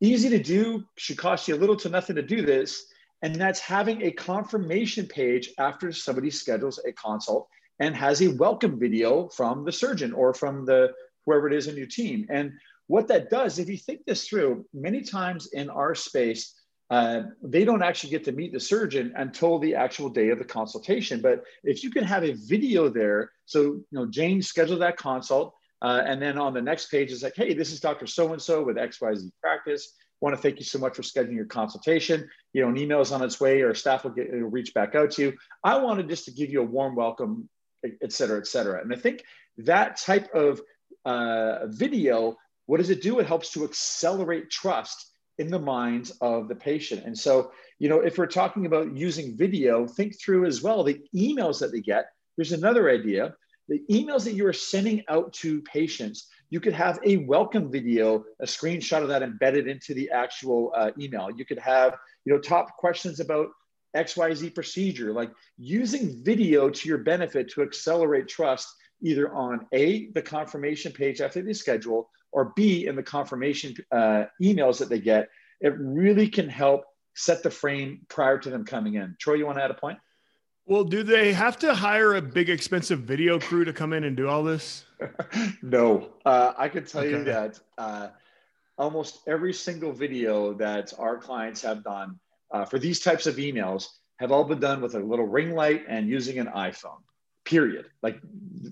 easy 0.00 0.28
to 0.28 0.42
do, 0.42 0.84
should 0.96 1.16
cost 1.16 1.48
you 1.48 1.54
a 1.54 1.56
little 1.56 1.76
to 1.76 1.88
nothing 1.88 2.16
to 2.16 2.22
do 2.22 2.42
this, 2.42 2.86
and 3.22 3.34
that's 3.36 3.60
having 3.60 4.02
a 4.02 4.10
confirmation 4.10 5.06
page 5.06 5.50
after 5.58 5.92
somebody 5.92 6.30
schedules 6.30 6.78
a 6.86 6.92
consult 6.92 7.48
and 7.80 7.96
has 7.96 8.20
a 8.20 8.28
welcome 8.28 8.78
video 8.78 9.28
from 9.28 9.64
the 9.64 9.72
surgeon 9.72 10.12
or 10.12 10.34
from 10.34 10.64
the 10.64 10.92
whoever 11.26 11.48
it 11.48 11.54
is 11.54 11.66
in 11.66 11.76
your 11.76 11.86
team. 11.86 12.26
And 12.30 12.52
what 12.86 13.08
that 13.08 13.30
does, 13.30 13.58
if 13.58 13.68
you 13.68 13.76
think 13.76 14.04
this 14.04 14.28
through, 14.28 14.66
many 14.72 15.02
times 15.02 15.48
in 15.52 15.70
our 15.70 15.94
space, 15.94 16.54
uh, 16.90 17.22
they 17.42 17.64
don't 17.64 17.82
actually 17.82 18.10
get 18.10 18.24
to 18.24 18.32
meet 18.32 18.52
the 18.52 18.60
surgeon 18.60 19.12
until 19.16 19.58
the 19.58 19.74
actual 19.74 20.10
day 20.10 20.28
of 20.28 20.38
the 20.38 20.44
consultation. 20.44 21.20
But 21.20 21.42
if 21.62 21.82
you 21.82 21.90
can 21.90 22.04
have 22.04 22.24
a 22.24 22.32
video 22.32 22.88
there, 22.88 23.30
so 23.46 23.62
you 23.62 23.86
know 23.90 24.06
Jane 24.06 24.42
scheduled 24.42 24.82
that 24.82 24.98
consult, 24.98 25.54
uh, 25.80 26.02
and 26.04 26.20
then 26.20 26.38
on 26.38 26.52
the 26.52 26.60
next 26.60 26.90
page 26.90 27.10
is 27.10 27.22
like, 27.22 27.36
hey, 27.36 27.54
this 27.54 27.72
is 27.72 27.80
Dr. 27.80 28.06
So 28.06 28.32
and 28.32 28.40
So 28.40 28.62
with 28.62 28.76
XYZ 28.76 29.30
practice 29.40 29.94
want 30.24 30.34
to 30.34 30.40
thank 30.40 30.58
you 30.58 30.64
so 30.64 30.78
much 30.78 30.96
for 30.96 31.02
scheduling 31.02 31.36
your 31.36 31.44
consultation. 31.44 32.28
You 32.54 32.62
know, 32.62 32.70
an 32.70 32.78
email 32.78 33.02
is 33.02 33.12
on 33.12 33.22
its 33.22 33.40
way 33.40 33.60
or 33.60 33.74
staff 33.74 34.04
will, 34.04 34.12
get, 34.12 34.32
will 34.32 34.48
reach 34.48 34.72
back 34.72 34.94
out 34.94 35.10
to 35.12 35.22
you. 35.22 35.32
I 35.62 35.76
wanted 35.76 36.08
just 36.08 36.24
to 36.24 36.32
give 36.32 36.50
you 36.50 36.60
a 36.60 36.64
warm 36.64 36.96
welcome, 36.96 37.48
et 37.84 38.10
cetera, 38.10 38.38
et 38.38 38.46
cetera. 38.46 38.80
And 38.80 38.92
I 38.92 38.96
think 38.96 39.22
that 39.58 39.98
type 39.98 40.34
of 40.34 40.62
uh, 41.04 41.66
video, 41.66 42.36
what 42.66 42.78
does 42.78 42.90
it 42.90 43.02
do? 43.02 43.18
It 43.18 43.26
helps 43.26 43.50
to 43.52 43.64
accelerate 43.64 44.50
trust 44.50 45.10
in 45.38 45.50
the 45.50 45.58
minds 45.58 46.12
of 46.20 46.48
the 46.48 46.54
patient. 46.54 47.04
And 47.04 47.18
so, 47.18 47.50
you 47.78 47.88
know, 47.88 48.00
if 48.00 48.18
we're 48.18 48.26
talking 48.26 48.66
about 48.66 48.96
using 48.96 49.36
video, 49.36 49.86
think 49.86 50.18
through 50.18 50.46
as 50.46 50.62
well 50.62 50.84
the 50.84 51.00
emails 51.14 51.58
that 51.60 51.72
they 51.72 51.80
get. 51.80 52.06
There's 52.36 52.52
another 52.52 52.90
idea. 52.90 53.34
The 53.68 53.82
emails 53.90 54.24
that 54.24 54.34
you 54.34 54.46
are 54.46 54.52
sending 54.52 55.02
out 55.08 55.32
to 55.34 55.62
patients, 55.62 56.28
you 56.50 56.60
could 56.60 56.74
have 56.74 56.98
a 57.04 57.18
welcome 57.18 57.72
video, 57.72 58.24
a 58.40 58.44
screenshot 58.44 59.02
of 59.02 59.08
that 59.08 59.22
embedded 59.22 59.66
into 59.66 59.94
the 59.94 60.10
actual 60.10 60.72
uh, 60.76 60.90
email. 61.00 61.30
You 61.34 61.44
could 61.44 61.58
have, 61.58 61.96
you 62.24 62.32
know, 62.32 62.38
top 62.38 62.76
questions 62.76 63.20
about 63.20 63.48
XYZ 63.96 64.54
procedure, 64.54 65.12
like 65.12 65.30
using 65.56 66.22
video 66.22 66.68
to 66.68 66.88
your 66.88 66.98
benefit 66.98 67.48
to 67.50 67.62
accelerate 67.62 68.28
trust 68.28 68.68
either 69.04 69.32
on 69.32 69.66
A, 69.72 70.10
the 70.12 70.22
confirmation 70.22 70.90
page 70.90 71.20
after 71.20 71.42
they 71.42 71.52
schedule, 71.52 72.10
or 72.32 72.52
B, 72.56 72.86
in 72.86 72.96
the 72.96 73.02
confirmation 73.02 73.76
uh, 73.92 74.24
emails 74.42 74.78
that 74.78 74.88
they 74.88 74.98
get. 74.98 75.28
It 75.60 75.74
really 75.78 76.28
can 76.28 76.48
help 76.48 76.84
set 77.14 77.42
the 77.44 77.50
frame 77.50 78.00
prior 78.08 78.38
to 78.38 78.50
them 78.50 78.64
coming 78.64 78.94
in. 78.94 79.14
Troy, 79.20 79.34
you 79.34 79.46
want 79.46 79.58
to 79.58 79.64
add 79.64 79.70
a 79.70 79.74
point? 79.74 79.98
Well, 80.66 80.82
do 80.82 81.02
they 81.02 81.32
have 81.34 81.58
to 81.58 81.74
hire 81.74 82.14
a 82.14 82.22
big 82.22 82.48
expensive 82.48 83.00
video 83.00 83.38
crew 83.38 83.64
to 83.66 83.72
come 83.72 83.92
in 83.92 84.04
and 84.04 84.16
do 84.16 84.28
all 84.28 84.42
this? 84.42 84.86
no, 85.62 86.10
uh, 86.24 86.54
I 86.56 86.68
can 86.68 86.86
tell 86.86 87.02
okay. 87.02 87.10
you 87.10 87.24
that 87.24 87.60
uh, 87.76 88.08
almost 88.78 89.20
every 89.28 89.52
single 89.52 89.92
video 89.92 90.54
that 90.54 90.92
our 90.98 91.18
clients 91.18 91.60
have 91.62 91.84
done 91.84 92.18
uh, 92.50 92.64
for 92.64 92.78
these 92.78 93.00
types 93.00 93.26
of 93.26 93.36
emails 93.36 93.88
have 94.18 94.32
all 94.32 94.44
been 94.44 94.60
done 94.60 94.80
with 94.80 94.94
a 94.94 95.00
little 95.00 95.26
ring 95.26 95.54
light 95.54 95.84
and 95.86 96.08
using 96.08 96.38
an 96.38 96.46
iPhone. 96.46 97.02
Period. 97.44 97.86
Like, 98.02 98.20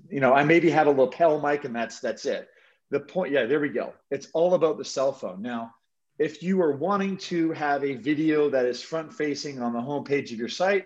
you 0.08 0.20
know, 0.20 0.32
I 0.32 0.44
maybe 0.44 0.70
had 0.70 0.86
a 0.86 0.90
lapel 0.90 1.40
mic 1.40 1.64
and 1.64 1.74
that's 1.74 2.00
that's 2.00 2.24
it. 2.24 2.48
The 2.90 3.00
point, 3.00 3.32
yeah, 3.32 3.46
there 3.46 3.60
we 3.60 3.70
go. 3.70 3.94
It's 4.10 4.28
all 4.34 4.54
about 4.54 4.78
the 4.78 4.84
cell 4.84 5.12
phone 5.12 5.42
now. 5.42 5.74
If 6.18 6.42
you 6.42 6.60
are 6.62 6.76
wanting 6.76 7.16
to 7.18 7.52
have 7.52 7.84
a 7.84 7.94
video 7.94 8.50
that 8.50 8.66
is 8.66 8.82
front 8.82 9.12
facing 9.12 9.60
on 9.60 9.72
the 9.72 9.80
homepage 9.80 10.30
of 10.30 10.38
your 10.38 10.48
site, 10.48 10.84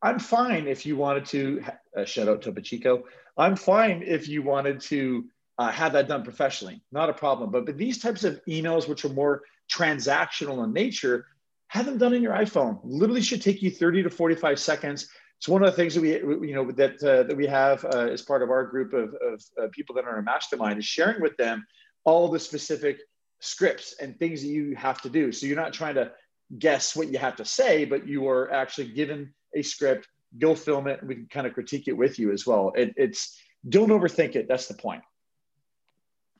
I'm 0.00 0.18
fine 0.18 0.66
if 0.66 0.86
you 0.86 0.96
wanted 0.96 1.26
to 1.26 1.64
uh, 1.96 2.04
shout 2.04 2.28
out 2.28 2.42
to 2.42 2.52
Pachico. 2.52 3.02
I'm 3.36 3.56
fine 3.56 4.02
if 4.04 4.28
you 4.28 4.42
wanted 4.42 4.80
to 4.82 5.26
uh, 5.58 5.70
have 5.70 5.92
that 5.92 6.08
done 6.08 6.22
professionally. 6.22 6.82
Not 6.90 7.10
a 7.10 7.12
problem. 7.12 7.50
But, 7.50 7.66
but 7.66 7.76
these 7.76 7.98
types 7.98 8.24
of 8.24 8.40
emails, 8.46 8.88
which 8.88 9.04
are 9.04 9.10
more 9.10 9.42
transactional 9.70 10.64
in 10.64 10.72
nature, 10.72 11.26
have 11.68 11.86
them 11.86 11.98
done 11.98 12.14
in 12.14 12.22
your 12.22 12.34
iPhone. 12.34 12.80
Literally 12.82 13.22
should 13.22 13.42
take 13.42 13.62
you 13.62 13.70
30 13.70 14.02
to 14.04 14.10
45 14.10 14.58
seconds. 14.58 15.08
It's 15.42 15.48
one 15.48 15.64
of 15.64 15.70
the 15.72 15.76
things 15.76 15.96
that 15.96 16.02
we, 16.02 16.10
you 16.46 16.54
know, 16.54 16.70
that, 16.70 17.02
uh, 17.02 17.24
that 17.24 17.36
we 17.36 17.48
have 17.48 17.84
uh, 17.86 18.06
as 18.12 18.22
part 18.22 18.44
of 18.44 18.50
our 18.50 18.64
group 18.64 18.92
of, 18.92 19.12
of 19.14 19.42
uh, 19.60 19.66
people 19.72 19.92
that 19.96 20.04
are 20.04 20.10
in 20.10 20.14
our 20.14 20.22
mastermind 20.22 20.78
is 20.78 20.84
sharing 20.84 21.20
with 21.20 21.36
them 21.36 21.66
all 22.04 22.28
the 22.28 22.38
specific 22.38 23.00
scripts 23.40 23.96
and 24.00 24.16
things 24.20 24.42
that 24.42 24.46
you 24.46 24.76
have 24.76 25.02
to 25.02 25.08
do. 25.08 25.32
So 25.32 25.46
you're 25.46 25.56
not 25.56 25.72
trying 25.72 25.96
to 25.96 26.12
guess 26.60 26.94
what 26.94 27.08
you 27.08 27.18
have 27.18 27.34
to 27.38 27.44
say, 27.44 27.84
but 27.84 28.06
you 28.06 28.28
are 28.28 28.52
actually 28.52 28.92
given 28.92 29.34
a 29.52 29.62
script, 29.62 30.06
go 30.38 30.54
film 30.54 30.86
it, 30.86 31.00
and 31.00 31.08
we 31.08 31.16
can 31.16 31.26
kind 31.26 31.48
of 31.48 31.54
critique 31.54 31.88
it 31.88 31.96
with 31.96 32.20
you 32.20 32.30
as 32.30 32.46
well. 32.46 32.72
It, 32.76 32.94
it's 32.96 33.36
don't 33.68 33.88
overthink 33.88 34.36
it. 34.36 34.46
That's 34.46 34.68
the 34.68 34.74
point. 34.74 35.02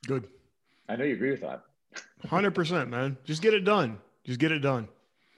Good. 0.07 0.29
I 0.89 0.95
know 0.95 1.03
you 1.03 1.15
agree 1.15 1.33
with 1.33 1.41
that. 1.41 1.63
100%, 2.29 2.89
man. 2.89 3.17
Just 3.25 3.43
get 3.43 3.53
it 3.53 3.65
done. 3.65 3.99
Just 4.25 4.39
get 4.39 4.53
it 4.53 4.61
done. 4.61 4.87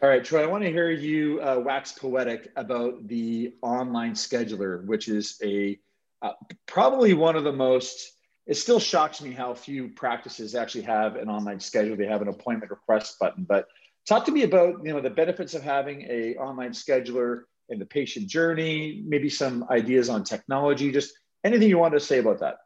All 0.04 0.10
right, 0.10 0.22
Troy, 0.22 0.42
I 0.42 0.46
want 0.46 0.62
to 0.64 0.70
hear 0.70 0.90
you 0.90 1.40
uh, 1.40 1.58
wax 1.64 1.92
poetic 1.92 2.52
about 2.56 3.08
the 3.08 3.54
online 3.62 4.12
scheduler, 4.12 4.84
which 4.84 5.08
is 5.08 5.40
a 5.42 5.80
uh, 6.20 6.32
probably 6.66 7.14
one 7.14 7.36
of 7.36 7.44
the 7.44 7.54
most 7.54 8.12
it 8.46 8.56
still 8.58 8.78
shocks 8.78 9.22
me 9.22 9.32
how 9.32 9.54
few 9.54 9.88
practices 9.88 10.54
actually 10.54 10.82
have 10.82 11.16
an 11.16 11.30
online 11.30 11.58
schedule. 11.58 11.96
They 11.96 12.04
have 12.04 12.20
an 12.20 12.28
appointment 12.28 12.70
request 12.70 13.18
button. 13.18 13.44
But 13.44 13.66
talk 14.06 14.26
to 14.26 14.30
me 14.30 14.42
about 14.42 14.84
you 14.84 14.92
know 14.92 15.00
the 15.00 15.08
benefits 15.08 15.54
of 15.54 15.62
having 15.62 16.02
a 16.02 16.36
online 16.36 16.72
scheduler 16.72 17.44
and 17.70 17.80
the 17.80 17.86
patient 17.86 18.28
journey. 18.28 19.02
Maybe 19.06 19.30
some 19.30 19.64
ideas 19.70 20.10
on 20.10 20.22
technology. 20.22 20.92
Just 20.92 21.14
anything 21.44 21.70
you 21.70 21.78
want 21.78 21.94
to 21.94 22.00
say 22.00 22.18
about 22.18 22.40
that. 22.40 22.56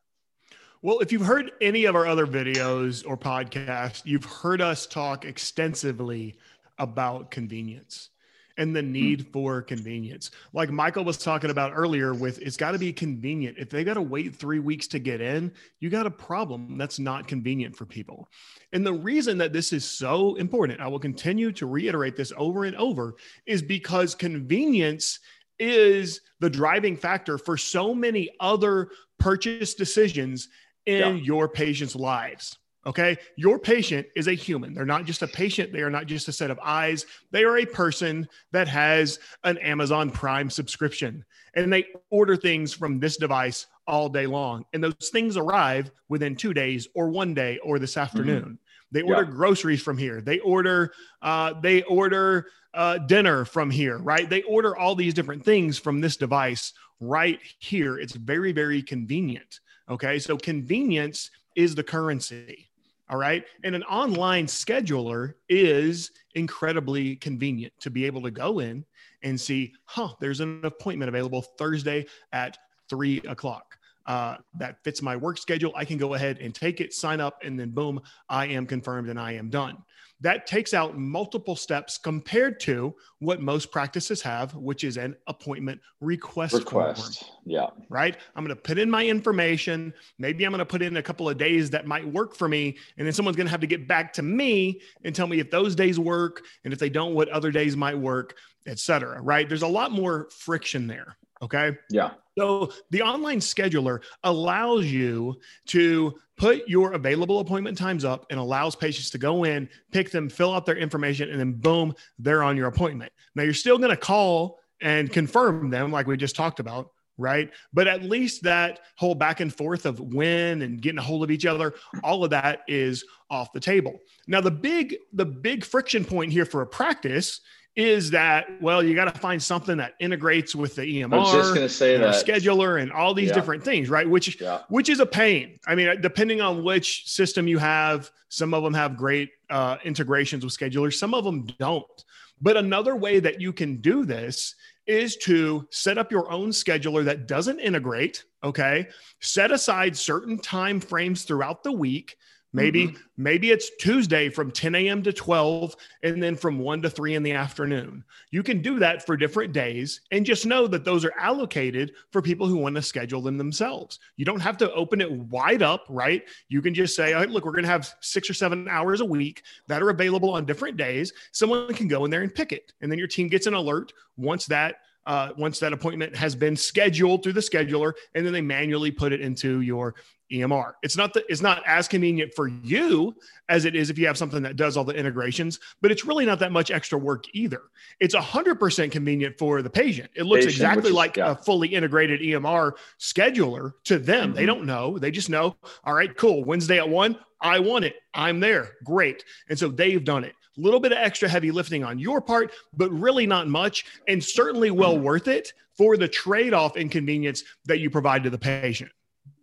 Well, 0.83 0.99
if 0.99 1.13
you've 1.13 1.27
heard 1.27 1.53
any 1.61 1.85
of 1.85 1.95
our 1.95 2.07
other 2.07 2.27
videos 2.27 3.05
or 3.07 3.17
podcasts, 3.17 4.03
you've 4.05 4.25
heard 4.25 4.61
us 4.61 4.87
talk 4.87 5.25
extensively 5.25 6.37
about 6.79 7.31
convenience 7.31 8.11
and 8.59 8.75
the 8.75 8.83
hmm. 8.83 8.93
need 8.93 9.27
for 9.33 9.63
convenience. 9.63 10.31
Like 10.53 10.71
Michael 10.71 11.05
was 11.05 11.17
talking 11.17 11.51
about 11.51 11.73
earlier 11.75 12.13
with 12.13 12.43
it's 12.43 12.57
got 12.57 12.73
to 12.73 12.79
be 12.79 12.93
convenient. 12.93 13.57
If 13.57 13.71
they 13.71 13.85
got 13.85 13.95
to 13.95 14.03
wait 14.03 14.37
3 14.37 14.59
weeks 14.59 14.87
to 14.89 14.99
get 14.99 15.21
in, 15.21 15.53
you 15.81 15.89
got 15.89 16.07
a 16.07 16.11
problem 16.11 16.77
that's 16.77 16.99
not 16.99 17.29
convenient 17.29 17.75
for 17.75 17.87
people. 17.87 18.29
And 18.73 18.85
the 18.85 18.93
reason 18.93 19.39
that 19.39 19.53
this 19.53 19.73
is 19.73 19.85
so 19.85 20.35
important, 20.35 20.81
I 20.81 20.89
will 20.89 20.99
continue 20.99 21.53
to 21.53 21.67
reiterate 21.67 22.17
this 22.17 22.33
over 22.37 22.65
and 22.65 22.77
over, 22.77 23.15
is 23.47 23.63
because 23.63 24.15
convenience 24.15 25.21
is 25.59 26.21
the 26.41 26.51
driving 26.51 26.97
factor 26.97 27.39
for 27.39 27.57
so 27.57 27.95
many 27.95 28.29
other 28.41 28.91
purchase 29.19 29.75
decisions 29.75 30.49
in 30.87 31.17
yeah. 31.17 31.23
your 31.23 31.49
patients' 31.49 31.97
lives. 31.97 32.59
Okay. 32.89 33.19
Your 33.37 33.59
patient 33.59 34.07
is 34.17 34.29
a 34.29 34.33
human. 34.33 34.73
They're 34.73 34.87
not 34.87 35.05
just 35.05 35.21
a 35.21 35.29
patient. 35.29 35.75
They 35.75 35.83
are 35.83 35.91
not 35.91 36.07
just 36.07 36.27
a 36.29 36.33
set 36.33 36.51
of 36.51 36.59
eyes. 36.63 37.05
They 37.31 37.45
are 37.45 37.59
a 37.59 37.67
person 37.67 38.27
that 38.53 38.67
has 38.67 39.19
an 39.45 39.59
Amazon 39.59 40.11
Prime 40.11 40.49
subscription 40.49 41.23
and 41.55 41.71
they 41.71 41.87
order 42.09 42.35
things 42.35 42.73
from 42.73 42.99
this 42.99 43.19
device 43.19 43.67
all 43.87 44.09
day 44.09 44.27
long. 44.27 44.65
And 44.73 44.83
those 44.83 45.11
things 45.13 45.37
arrive 45.37 45.91
within 46.09 46.35
two 46.35 46.55
days 46.55 46.89
or 46.95 47.11
one 47.11 47.35
day 47.35 47.59
or 47.59 47.79
this 47.79 47.93
mm-hmm. 47.93 48.01
afternoon. 48.01 48.43
Mm-hmm. 48.43 48.55
They 48.91 49.03
order 49.03 49.23
yeah. 49.23 49.37
groceries 49.37 49.83
from 49.83 49.99
here. 49.99 50.23
They 50.23 50.39
order, 50.39 50.93
uh, 51.21 51.61
they 51.61 51.83
order 51.83 52.47
uh, 52.73 52.99
dinner 52.99 53.45
from 53.45 53.71
here, 53.71 53.99
right? 53.99 54.31
They 54.31 54.43
order 54.45 54.75
all 54.77 54.95
these 54.95 55.13
different 55.13 55.45
things 55.45 55.79
from 55.79 56.01
this 56.01 56.17
device 56.17 56.73
right 57.01 57.39
here. 57.59 57.99
It's 57.99 58.15
very, 58.15 58.53
very 58.53 58.81
convenient. 58.81 59.61
Okay. 59.91 60.19
So 60.19 60.39
convenience 60.39 61.31
is 61.55 61.75
the 61.75 61.83
currency. 61.83 62.68
All 63.11 63.17
right. 63.17 63.45
And 63.65 63.75
an 63.75 63.83
online 63.85 64.47
scheduler 64.47 65.35
is 65.49 66.11
incredibly 66.35 67.17
convenient 67.17 67.73
to 67.81 67.91
be 67.91 68.05
able 68.05 68.23
to 68.23 68.31
go 68.31 68.59
in 68.59 68.85
and 69.23 69.41
see, 69.41 69.73
huh, 69.85 70.11
there's 70.21 70.41
an 70.41 70.61
appointment 70.65 71.09
available 71.09 71.43
Thursday 71.43 72.07
at 72.33 72.59
three 72.91 73.19
o'clock. 73.21 73.78
Uh, 74.09 74.39
that 74.59 74.83
fits 74.83 75.03
my 75.03 75.15
work 75.15 75.39
schedule. 75.39 75.71
I 75.77 75.85
can 75.85 75.99
go 75.99 76.15
ahead 76.15 76.39
and 76.39 76.55
take 76.55 76.81
it, 76.81 76.95
sign 76.95 77.21
up, 77.21 77.43
and 77.45 77.61
then 77.61 77.71
boom, 77.71 78.01
I 78.29 78.47
am 78.47 78.67
confirmed 78.67 79.11
and 79.11 79.21
I 79.21 79.33
am 79.33 79.51
done 79.51 79.77
that 80.21 80.47
takes 80.47 80.75
out 80.75 80.99
multiple 80.99 81.55
steps 81.55 81.97
compared 81.97 82.59
to 82.59 82.95
what 83.21 83.41
most 83.41 83.71
practices 83.71 84.21
have, 84.21 84.55
which 84.55 84.83
is 84.83 84.97
an 84.97 85.15
appointment 85.29 85.81
request. 86.01 86.55
Request. 86.55 87.21
Form, 87.25 87.33
yeah. 87.47 87.67
Right. 87.89 88.17
I'm 88.35 88.45
going 88.45 88.55
to 88.55 88.61
put 88.61 88.79
in 88.79 88.91
my 88.91 89.07
information. 89.07 89.95
Maybe 90.19 90.45
I'm 90.45 90.51
going 90.51 90.59
to 90.59 90.67
put 90.67 90.83
in 90.83 90.97
a 90.97 91.03
couple 91.03 91.29
of 91.29 91.39
days 91.39 91.71
that 91.71 91.87
might 91.87 92.07
work 92.07 92.35
for 92.35 92.49
me. 92.49 92.77
And 92.97 93.07
then 93.07 93.13
someone's 93.13 93.37
going 93.37 93.47
to 93.47 93.51
have 93.53 93.61
to 93.61 93.69
get 93.69 93.87
back 93.87 94.13
to 94.15 94.23
me 94.23 94.81
and 95.05 95.15
tell 95.15 95.29
me 95.29 95.39
if 95.39 95.51
those 95.51 95.77
days 95.77 96.01
work. 96.01 96.43
And 96.65 96.73
if 96.73 96.81
they 96.81 96.91
don't, 96.91 97.15
what 97.15 97.29
other 97.29 97.53
days 97.53 97.77
might 97.77 97.97
work, 97.97 98.37
et 98.67 98.81
cetera. 98.81 99.21
Right. 99.23 99.49
There's 99.49 99.63
a 99.63 99.69
lot 99.69 99.93
more 99.93 100.29
friction 100.31 100.89
there. 100.89 101.17
Okay. 101.43 101.77
Yeah. 101.91 102.11
So 102.37 102.73
the 102.91 103.03
online 103.03 103.41
scheduler 103.41 104.01
allows 104.23 104.87
you 104.87 105.41
to 105.67 106.15
put 106.37 106.69
your 106.69 106.93
available 106.93 107.41
appointment 107.41 107.77
times 107.77 108.05
up 108.05 108.27
and 108.31 108.39
allows 108.39 108.77
patients 108.77 109.11
to 109.11 109.19
go 109.19 109.45
in, 109.45 109.69
pick 109.91 110.11
them, 110.11 110.29
fill 110.29 110.55
out 110.55 110.65
their 110.65 110.77
information, 110.77 111.31
and 111.31 111.41
then 111.41 111.53
boom, 111.53 111.95
they're 112.19 112.45
on 112.45 112.57
your 112.57 112.69
appointment. 112.69 113.13
Now 113.35 113.43
you're 113.43 113.55
still 113.55 113.79
going 113.79 113.91
to 113.91 113.97
call 113.97 114.61
and 114.81 115.13
confirm 115.13 115.71
them, 115.71 115.91
like 115.91 116.07
we 116.07 116.17
just 116.17 116.37
talked 116.37 116.61
about, 116.61 116.93
right? 117.17 117.51
But 117.73 117.89
at 117.89 118.05
least 118.05 118.45
that 118.45 118.81
whole 118.97 119.17
back 119.17 119.41
and 119.41 119.53
forth 119.53 119.85
of 119.85 119.99
when 119.99 120.63
and 120.63 120.81
getting 120.81 120.99
a 120.99 121.03
hold 121.03 121.25
of 121.25 121.33
each 121.33 121.45
other, 121.45 121.75
all 122.05 122.23
of 122.23 122.31
that 122.31 122.61
is 122.69 123.05
off 123.31 123.53
the 123.53 123.61
table. 123.61 123.99
Now 124.29 124.41
the 124.41 124.53
big 124.53 124.97
the 125.13 125.27
big 125.27 125.65
friction 125.65 126.05
point 126.05 126.33
here 126.33 126.45
for 126.45 126.63
a 126.63 126.67
practice 126.67 127.41
is 127.79 128.11
that 128.11 128.49
well 128.61 128.83
you 128.83 128.93
got 128.93 129.13
to 129.13 129.21
find 129.21 129.41
something 129.41 129.77
that 129.77 129.95
integrates 130.01 130.53
with 130.53 130.75
the 130.75 130.83
EMR 130.83 131.15
I 131.15 131.17
was 131.19 131.33
just 131.33 131.55
going 131.55 131.67
to 131.67 131.73
say 131.73 131.97
that. 131.97 132.13
scheduler 132.13 132.83
and 132.83 132.91
all 132.91 133.15
these 133.15 133.29
yeah. 133.29 133.35
different 133.35 133.65
things 133.65 133.89
right? 133.89 134.09
Which 134.09 134.41
yeah. 134.41 134.63
which 134.69 134.89
is 134.89 134.99
a 134.99 135.07
pain. 135.07 135.61
I 135.67 135.77
mean 135.77 136.01
depending 136.01 136.41
on 136.41 136.65
which 136.65 137.09
system 137.09 137.47
you 137.47 137.59
have 137.59 138.11
some 138.29 138.53
of 138.53 138.65
them 138.65 138.75
have 138.75 138.97
great 138.97 139.31
uh, 139.49 139.77
integrations 139.85 140.45
with 140.45 140.53
schedulers 140.53 140.95
some 140.95 141.15
of 141.15 141.25
them 141.25 141.47
don't. 141.59 142.05
But 142.41 142.57
another 142.57 142.97
way 142.97 143.21
that 143.21 143.41
you 143.41 143.53
can 143.53 143.81
do 143.81 144.05
this 144.05 144.57
is 144.87 145.17
to 145.17 145.67
set 145.71 145.99
up 145.99 146.11
your 146.11 146.31
own 146.33 146.51
scheduler 146.51 147.05
that 147.05 147.29
doesn't 147.29 147.61
integrate 147.61 148.25
okay? 148.45 148.89
Set 149.21 149.51
aside 149.51 149.97
certain 149.97 150.39
time 150.39 150.81
frames 150.81 151.25
throughout 151.25 151.63
the 151.63 151.73
week 151.73 152.17
Maybe 152.55 152.89
mm-hmm. 152.89 153.03
maybe 153.19 153.51
it's 153.51 153.71
Tuesday 153.77 154.31
from 154.31 154.51
10 154.51 154.75
a.m. 154.75 155.03
to 155.03 155.13
12 155.13 155.77
and 156.03 156.23
then 156.23 156.35
from 156.35 156.59
1 156.59 156.81
to 156.83 156.91
3 156.91 157.15
in 157.15 157.23
the 157.23 157.33
afternoon. 157.33 158.03
You 158.31 158.43
can 158.43 158.63
do 158.63 158.79
that 158.79 159.05
for 159.05 159.19
different 159.19 159.53
days 159.53 160.01
and 160.13 160.25
just 160.25 160.47
know 160.47 160.67
that 160.67 160.85
those 160.85 161.05
are 161.05 161.13
allocated 161.19 161.93
for 162.11 162.23
people 162.23 162.47
who 162.47 162.57
want 162.57 162.75
to 162.77 162.83
schedule 162.83 163.21
them 163.21 163.37
themselves. 163.37 163.99
You 164.17 164.25
don't 164.25 164.41
have 164.41 164.57
to 164.59 164.73
open 164.73 165.03
it 165.03 165.13
wide 165.13 165.63
up, 165.63 165.85
right? 165.91 166.23
You 166.49 166.63
can 166.63 166.73
just 166.73 166.97
say, 166.97 167.15
look, 167.27 167.45
we're 167.45 167.53
going 167.53 167.65
to 167.65 167.71
have 167.71 167.95
6 168.01 168.31
or 168.31 168.35
7 168.35 168.67
hours 168.67 169.03
a 169.03 169.05
week 169.05 169.43
that 169.67 169.83
are 169.83 169.91
available 169.91 170.31
on 170.31 170.47
different 170.47 170.79
days. 170.79 171.13
Someone 171.33 171.75
can 171.75 171.87
go 171.87 172.07
in 172.07 172.11
there 172.11 172.23
and 172.23 172.35
pick 172.35 172.53
it. 172.53 172.73
And 172.81 172.91
then 172.91 172.99
your 172.99 173.09
team 173.09 173.29
gets 173.29 173.47
an 173.47 173.55
alert 173.55 173.93
once 174.17 174.47
that 174.47 174.77
uh, 175.09 175.31
once 175.39 175.59
that 175.59 175.73
appointment 175.73 176.15
has 176.15 176.37
been 176.37 176.55
scheduled 176.55 177.23
through 177.23 177.33
the 177.33 177.41
scheduler, 177.41 177.95
and 178.15 178.25
then 178.25 178.33
they 178.33 178.43
manually 178.43 178.91
put 178.91 179.11
it 179.11 179.23
into 179.23 179.63
your 179.63 179.95
EMR. 180.31 180.75
It's 180.83 180.99
not 180.99 181.15
that 181.15 181.25
it's 181.31 181.41
not 181.41 181.63
as 181.67 181.89
convenient 181.89 182.35
for 182.35 182.49
you 182.49 183.17
as 183.49 183.65
it 183.65 183.75
is 183.75 183.89
if 183.89 183.97
you 183.97 184.07
have 184.07 184.19
something 184.19 184.43
that 184.43 184.57
does 184.57 184.77
all 184.77 184.85
the 184.85 184.93
integrations, 184.93 185.59
but 185.81 185.91
it's 185.91 186.05
really 186.05 186.27
not 186.27 186.39
that 186.41 186.53
much 186.53 186.71
extra 186.71 186.99
work 186.99 187.25
either. 187.33 187.63
It's 188.01 188.15
100% 188.15 188.93
convenient 188.93 189.39
for 189.39 189.63
the 189.63 189.71
patient. 189.71 190.11
It 190.15 190.25
looks 190.25 190.45
patient, 190.45 190.61
exactly 190.61 190.91
is, 190.91 190.95
like 190.95 191.17
yeah. 191.17 191.31
a 191.31 191.35
fully 191.35 191.69
integrated 191.69 192.21
EMR 192.21 192.73
scheduler 193.01 193.73
to 193.85 193.99
them. 193.99 194.29
Mm-hmm. 194.29 194.37
They 194.37 194.45
don't 194.45 194.67
know. 194.67 194.99
They 194.99 195.11
just 195.11 195.31
know, 195.31 195.57
all 195.85 195.95
right, 195.95 196.15
cool. 196.19 196.45
Wednesday 196.45 196.77
at 196.77 196.89
1, 196.89 197.19
I 197.41 197.61
want 197.61 197.87
it. 197.87 197.97
I'm 198.13 198.41
there. 198.41 198.73
Great. 198.85 199.25
And 199.49 199.59
so 199.59 199.69
they've 199.69 200.05
done 200.05 200.25
it. 200.25 200.35
A 200.59 200.61
little 200.61 200.81
bit 200.81 200.93
of 200.93 200.99
extra 200.99 201.29
heavy 201.29 201.51
lifting 201.51 201.85
on 201.85 201.99
your 201.99 202.21
part, 202.21 202.53
but 202.77 202.91
really 202.91 203.27
not 203.27 203.47
much 203.49 203.87
and 204.09 204.23
certainly 204.23 204.71
well 204.71 204.95
mm-hmm. 204.95 205.05
worth 205.05 205.29
it 205.29 205.53
for 205.77 205.97
the 205.97 206.09
trade-off 206.09 206.77
inconvenience 206.77 207.45
that 207.67 207.79
you 207.79 207.89
provide 207.89 208.25
to 208.25 208.31
the 208.31 208.39
patient. 208.39 208.91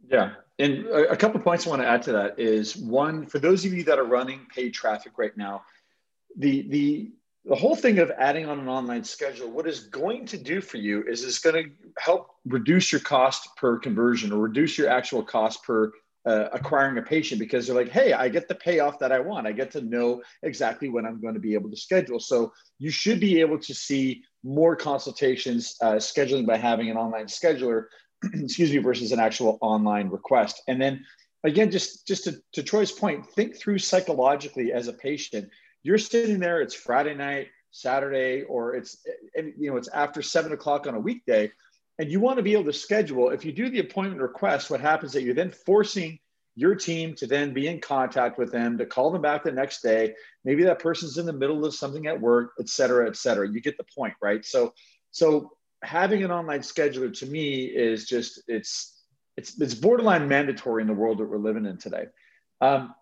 Yeah, 0.09 0.33
and 0.59 0.85
a, 0.87 1.15
couple 1.15 1.39
points 1.39 1.65
I 1.65 1.69
want 1.69 1.81
to 1.81 1.87
add 1.87 2.01
to 2.03 2.11
that 2.13 2.39
is 2.39 2.75
one 2.77 3.25
for 3.25 3.39
those 3.39 3.65
of 3.65 3.73
you 3.73 3.83
that 3.83 3.97
are 3.97 4.05
running 4.05 4.45
paid 4.53 4.73
traffic 4.73 5.13
right 5.17 5.35
now, 5.35 5.63
the 6.37 6.67
the 6.69 7.11
the 7.45 7.55
whole 7.55 7.75
thing 7.75 7.99
of 7.99 8.11
adding 8.17 8.47
on 8.47 8.59
an 8.59 8.67
online 8.67 9.03
schedule, 9.03 9.51
what 9.51 9.67
is 9.67 9.81
going 9.81 10.25
to 10.25 10.37
do 10.37 10.61
for 10.61 10.77
you 10.77 11.03
is 11.03 11.23
it's 11.23 11.39
going 11.39 11.55
to 11.63 11.71
help 11.99 12.31
reduce 12.45 12.91
your 12.91 13.01
cost 13.01 13.55
per 13.55 13.77
conversion 13.77 14.31
or 14.31 14.39
reduce 14.39 14.77
your 14.77 14.89
actual 14.89 15.21
cost 15.21 15.63
per 15.63 15.91
uh, 16.25 16.49
acquiring 16.53 16.97
a 16.97 17.01
patient 17.01 17.39
because 17.39 17.67
they're 17.67 17.75
like, 17.75 17.91
hey, 17.91 18.13
I 18.13 18.29
get 18.29 18.47
the 18.47 18.55
payoff 18.55 18.99
that 18.99 19.11
I 19.11 19.19
want. 19.19 19.47
I 19.47 19.51
get 19.51 19.71
to 19.71 19.81
know 19.81 20.21
exactly 20.43 20.89
when 20.89 21.05
I'm 21.05 21.21
going 21.21 21.35
to 21.35 21.39
be 21.39 21.53
able 21.53 21.69
to 21.69 21.77
schedule. 21.77 22.19
So 22.19 22.51
you 22.79 22.89
should 22.89 23.19
be 23.19 23.39
able 23.41 23.59
to 23.59 23.73
see 23.73 24.23
more 24.43 24.75
consultations 24.75 25.75
uh, 25.81 25.93
scheduling 25.93 26.45
by 26.45 26.57
having 26.57 26.89
an 26.89 26.97
online 26.97 27.25
scheduler 27.25 27.85
excuse 28.33 28.71
me, 28.71 28.77
versus 28.77 29.11
an 29.11 29.19
actual 29.19 29.57
online 29.61 30.09
request. 30.09 30.61
And 30.67 30.81
then 30.81 31.05
again, 31.43 31.71
just 31.71 32.07
just 32.07 32.25
to, 32.25 32.35
to 32.53 32.63
Troy's 32.63 32.91
point, 32.91 33.25
think 33.31 33.57
through 33.57 33.79
psychologically 33.79 34.71
as 34.71 34.87
a 34.87 34.93
patient. 34.93 35.49
You're 35.83 35.97
sitting 35.97 36.39
there. 36.39 36.61
It's 36.61 36.73
Friday 36.73 37.13
night, 37.13 37.49
Saturday, 37.71 38.43
or 38.43 38.75
it's 38.75 39.05
you 39.35 39.69
know 39.69 39.77
it's 39.77 39.89
after 39.89 40.21
seven 40.21 40.51
o'clock 40.51 40.87
on 40.87 40.95
a 40.95 40.99
weekday, 40.99 41.51
and 41.99 42.11
you 42.11 42.19
want 42.19 42.37
to 42.37 42.43
be 42.43 42.53
able 42.53 42.65
to 42.65 42.73
schedule. 42.73 43.29
If 43.29 43.45
you 43.45 43.51
do 43.51 43.69
the 43.69 43.79
appointment 43.79 44.21
request, 44.21 44.69
what 44.69 44.81
happens 44.81 45.11
is 45.11 45.13
that 45.13 45.23
you're 45.23 45.33
then 45.33 45.51
forcing 45.51 46.19
your 46.55 46.75
team 46.75 47.13
to 47.15 47.27
then 47.27 47.53
be 47.53 47.67
in 47.67 47.81
contact 47.81 48.37
with 48.37 48.51
them 48.51 48.77
to 48.77 48.85
call 48.85 49.11
them 49.11 49.21
back 49.21 49.43
the 49.43 49.51
next 49.51 49.81
day. 49.81 50.13
Maybe 50.43 50.63
that 50.63 50.79
person's 50.79 51.17
in 51.17 51.25
the 51.25 51.33
middle 51.33 51.65
of 51.65 51.75
something 51.75 52.07
at 52.07 52.19
work 52.19 52.51
et 52.59 52.69
cetera 52.69 53.07
et 53.07 53.17
cetera. 53.17 53.47
You 53.49 53.61
get 53.61 53.77
the 53.77 53.85
point 53.95 54.13
right? 54.21 54.43
So 54.45 54.73
so 55.11 55.51
having 55.83 56.23
an 56.23 56.31
online 56.31 56.61
scheduler 56.61 57.17
to 57.19 57.25
me 57.25 57.65
is 57.65 58.05
just 58.05 58.41
it's 58.47 59.03
it's 59.37 59.59
it's 59.59 59.75
borderline 59.75 60.27
mandatory 60.29 60.81
in 60.81 60.87
the 60.87 60.93
world 60.93 61.17
that 61.17 61.29
we're 61.29 61.37
living 61.37 61.65
in 61.65 61.77
today. 61.77 62.05
Um, 62.61 62.95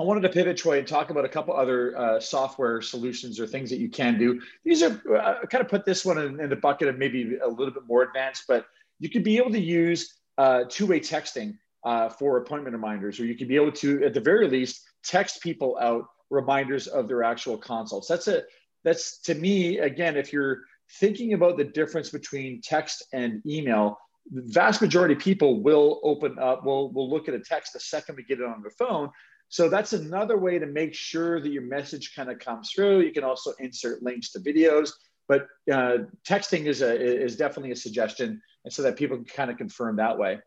I 0.00 0.02
wanted 0.02 0.22
to 0.22 0.30
pivot, 0.30 0.56
Troy, 0.56 0.78
and 0.78 0.88
talk 0.88 1.10
about 1.10 1.26
a 1.26 1.28
couple 1.28 1.54
other 1.54 1.96
uh, 1.98 2.18
software 2.18 2.80
solutions 2.80 3.38
or 3.38 3.46
things 3.46 3.68
that 3.68 3.78
you 3.78 3.90
can 3.90 4.18
do. 4.18 4.40
These 4.64 4.82
are 4.82 4.98
uh, 5.14 5.44
kind 5.44 5.62
of 5.62 5.68
put 5.68 5.84
this 5.84 6.06
one 6.06 6.16
in, 6.16 6.40
in, 6.40 6.48
the 6.48 6.56
bucket 6.56 6.88
of 6.88 6.96
maybe 6.96 7.36
a 7.36 7.46
little 7.46 7.74
bit 7.74 7.82
more 7.86 8.04
advanced, 8.04 8.44
but 8.48 8.64
you 8.98 9.10
could 9.10 9.24
be 9.24 9.36
able 9.36 9.50
to 9.50 9.60
use 9.60 10.14
uh, 10.38 10.64
two-way 10.70 11.00
texting 11.00 11.58
uh, 11.84 12.08
for 12.08 12.38
appointment 12.38 12.74
reminders, 12.74 13.20
or 13.20 13.26
you 13.26 13.34
could 13.34 13.46
be 13.46 13.56
able 13.56 13.72
to, 13.72 14.02
at 14.02 14.14
the 14.14 14.20
very 14.20 14.48
least, 14.48 14.88
text 15.04 15.42
people 15.42 15.76
out 15.82 16.06
reminders 16.30 16.86
of 16.86 17.06
their 17.06 17.22
actual 17.22 17.58
consults. 17.58 18.08
That's 18.08 18.26
a 18.26 18.44
that's 18.84 19.20
to 19.22 19.34
me 19.34 19.80
again, 19.80 20.16
if 20.16 20.32
you're 20.32 20.62
thinking 20.98 21.34
about 21.34 21.58
the 21.58 21.64
difference 21.64 22.08
between 22.08 22.62
text 22.62 23.04
and 23.12 23.42
email, 23.46 23.98
the 24.32 24.44
vast 24.46 24.80
majority 24.80 25.12
of 25.12 25.20
people 25.20 25.62
will 25.62 26.00
open 26.04 26.38
up, 26.38 26.64
will 26.64 26.90
will 26.90 27.10
look 27.10 27.28
at 27.28 27.34
a 27.34 27.40
text 27.40 27.74
the 27.74 27.80
second 27.80 28.16
we 28.16 28.22
get 28.22 28.40
it 28.40 28.46
on 28.46 28.62
their 28.62 28.70
phone 28.70 29.10
so 29.50 29.68
that's 29.68 29.92
another 29.92 30.38
way 30.38 30.60
to 30.60 30.66
make 30.66 30.94
sure 30.94 31.40
that 31.40 31.50
your 31.50 31.62
message 31.62 32.14
kind 32.14 32.30
of 32.30 32.38
comes 32.38 32.70
through. 32.70 33.00
You 33.00 33.12
can 33.12 33.24
also 33.24 33.52
insert 33.58 34.00
links 34.00 34.30
to 34.32 34.38
videos, 34.38 34.92
but 35.28 35.48
uh, 35.70 35.98
texting 36.24 36.66
is 36.66 36.82
a 36.82 36.94
is 36.94 37.36
definitely 37.36 37.72
a 37.72 37.76
suggestion, 37.76 38.40
and 38.64 38.72
so 38.72 38.82
that 38.82 38.96
people 38.96 39.16
can 39.16 39.26
kind 39.26 39.50
of 39.50 39.58
confirm 39.58 39.96
that 39.96 40.16
way. 40.16 40.38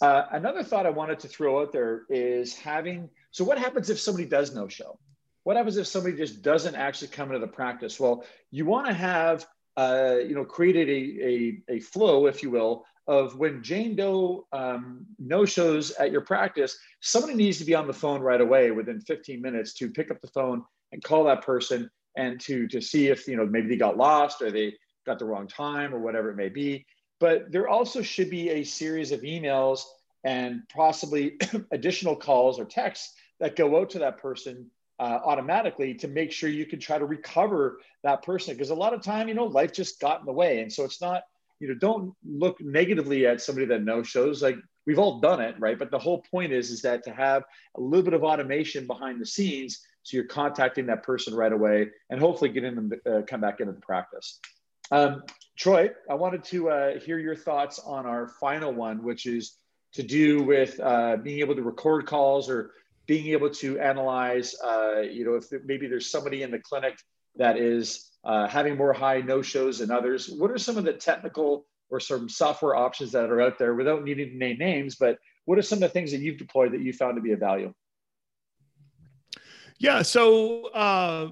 Uh, 0.00 0.22
another 0.32 0.62
thought 0.62 0.86
I 0.86 0.90
wanted 0.90 1.20
to 1.20 1.28
throw 1.28 1.60
out 1.60 1.72
there 1.72 2.02
is 2.08 2.54
having. 2.54 3.10
So 3.32 3.44
what 3.44 3.58
happens 3.58 3.90
if 3.90 4.00
somebody 4.00 4.26
does 4.26 4.54
no 4.54 4.66
show? 4.66 4.98
What 5.44 5.56
happens 5.56 5.76
if 5.76 5.86
somebody 5.86 6.16
just 6.16 6.40
doesn't 6.42 6.74
actually 6.74 7.08
come 7.08 7.28
into 7.28 7.40
the 7.40 7.52
practice? 7.52 8.00
Well, 8.00 8.24
you 8.50 8.64
want 8.64 8.86
to 8.86 8.94
have 8.94 9.46
uh, 9.76 10.16
you 10.26 10.34
know 10.34 10.46
created 10.46 10.88
a, 10.88 11.72
a, 11.72 11.76
a 11.76 11.80
flow, 11.80 12.26
if 12.26 12.42
you 12.42 12.50
will, 12.50 12.86
of 13.08 13.36
when 13.36 13.62
Jane 13.62 13.96
Doe 13.96 14.46
um, 14.52 15.06
no 15.18 15.46
shows 15.46 15.90
at 15.92 16.12
your 16.12 16.20
practice, 16.20 16.78
somebody 17.00 17.34
needs 17.34 17.58
to 17.58 17.64
be 17.64 17.74
on 17.74 17.86
the 17.86 17.92
phone 17.92 18.20
right 18.20 18.40
away 18.40 18.70
within 18.70 19.00
15 19.00 19.40
minutes 19.40 19.72
to 19.74 19.90
pick 19.90 20.10
up 20.10 20.20
the 20.20 20.28
phone 20.28 20.62
and 20.92 21.02
call 21.02 21.24
that 21.24 21.42
person 21.42 21.90
and 22.16 22.38
to 22.40 22.68
to 22.68 22.80
see 22.80 23.08
if 23.08 23.26
you 23.26 23.36
know 23.36 23.46
maybe 23.46 23.68
they 23.68 23.76
got 23.76 23.96
lost 23.96 24.42
or 24.42 24.50
they 24.50 24.74
got 25.06 25.18
the 25.18 25.24
wrong 25.24 25.48
time 25.48 25.94
or 25.94 25.98
whatever 25.98 26.30
it 26.30 26.36
may 26.36 26.50
be. 26.50 26.84
But 27.18 27.50
there 27.50 27.68
also 27.68 28.02
should 28.02 28.30
be 28.30 28.50
a 28.50 28.62
series 28.62 29.10
of 29.10 29.22
emails 29.22 29.80
and 30.22 30.62
possibly 30.68 31.38
additional 31.72 32.14
calls 32.14 32.60
or 32.60 32.64
texts 32.64 33.14
that 33.40 33.56
go 33.56 33.80
out 33.80 33.90
to 33.90 34.00
that 34.00 34.18
person 34.18 34.70
uh, 35.00 35.20
automatically 35.24 35.94
to 35.94 36.08
make 36.08 36.32
sure 36.32 36.50
you 36.50 36.66
can 36.66 36.80
try 36.80 36.98
to 36.98 37.06
recover 37.06 37.80
that 38.02 38.22
person 38.22 38.54
because 38.54 38.70
a 38.70 38.74
lot 38.74 38.92
of 38.92 39.00
time 39.00 39.28
you 39.28 39.34
know 39.34 39.44
life 39.44 39.72
just 39.72 40.00
got 40.00 40.20
in 40.20 40.26
the 40.26 40.32
way 40.32 40.60
and 40.60 40.72
so 40.72 40.84
it's 40.84 41.00
not 41.00 41.22
you 41.60 41.68
know, 41.68 41.74
don't 41.74 42.14
look 42.24 42.60
negatively 42.60 43.26
at 43.26 43.40
somebody 43.40 43.66
that 43.66 43.82
no 43.82 44.02
shows. 44.02 44.42
Like 44.42 44.56
we've 44.86 44.98
all 44.98 45.20
done 45.20 45.40
it, 45.40 45.56
right? 45.58 45.78
But 45.78 45.90
the 45.90 45.98
whole 45.98 46.22
point 46.30 46.52
is, 46.52 46.70
is 46.70 46.82
that 46.82 47.04
to 47.04 47.12
have 47.12 47.44
a 47.76 47.80
little 47.80 48.04
bit 48.04 48.14
of 48.14 48.24
automation 48.24 48.86
behind 48.86 49.20
the 49.20 49.26
scenes, 49.26 49.80
so 50.02 50.16
you're 50.16 50.26
contacting 50.26 50.86
that 50.86 51.02
person 51.02 51.34
right 51.34 51.52
away, 51.52 51.88
and 52.08 52.20
hopefully 52.20 52.50
getting 52.50 52.74
them 52.74 52.90
to 52.90 53.18
uh, 53.18 53.22
come 53.22 53.40
back 53.40 53.60
into 53.60 53.72
the 53.72 53.80
practice. 53.80 54.40
Um, 54.90 55.22
Troy, 55.58 55.90
I 56.08 56.14
wanted 56.14 56.44
to 56.44 56.70
uh, 56.70 57.00
hear 57.00 57.18
your 57.18 57.36
thoughts 57.36 57.78
on 57.78 58.06
our 58.06 58.28
final 58.40 58.72
one, 58.72 59.02
which 59.02 59.26
is 59.26 59.56
to 59.94 60.02
do 60.02 60.42
with 60.42 60.78
uh, 60.80 61.16
being 61.16 61.40
able 61.40 61.56
to 61.56 61.62
record 61.62 62.06
calls 62.06 62.48
or 62.48 62.72
being 63.06 63.28
able 63.28 63.50
to 63.50 63.78
analyze, 63.80 64.54
uh, 64.64 65.00
you 65.00 65.24
know, 65.24 65.34
if 65.34 65.46
maybe 65.64 65.88
there's 65.88 66.10
somebody 66.10 66.42
in 66.42 66.50
the 66.50 66.58
clinic 66.58 66.98
that 67.36 67.56
is 67.56 68.07
uh, 68.24 68.48
having 68.48 68.76
more 68.76 68.92
high 68.92 69.20
no 69.20 69.42
shows 69.42 69.78
than 69.78 69.90
others. 69.90 70.28
What 70.28 70.50
are 70.50 70.58
some 70.58 70.76
of 70.76 70.84
the 70.84 70.92
technical 70.92 71.66
or 71.90 72.00
some 72.00 72.28
software 72.28 72.76
options 72.76 73.12
that 73.12 73.30
are 73.30 73.40
out 73.40 73.58
there 73.58 73.74
without 73.74 74.04
needing 74.04 74.30
to 74.30 74.36
name 74.36 74.58
names? 74.58 74.96
But 74.96 75.18
what 75.44 75.58
are 75.58 75.62
some 75.62 75.78
of 75.78 75.80
the 75.80 75.88
things 75.88 76.10
that 76.12 76.20
you've 76.20 76.38
deployed 76.38 76.72
that 76.72 76.80
you 76.80 76.92
found 76.92 77.16
to 77.16 77.22
be 77.22 77.32
of 77.32 77.40
value? 77.40 77.72
Yeah. 79.78 80.02
So, 80.02 80.66
uh, 80.66 81.30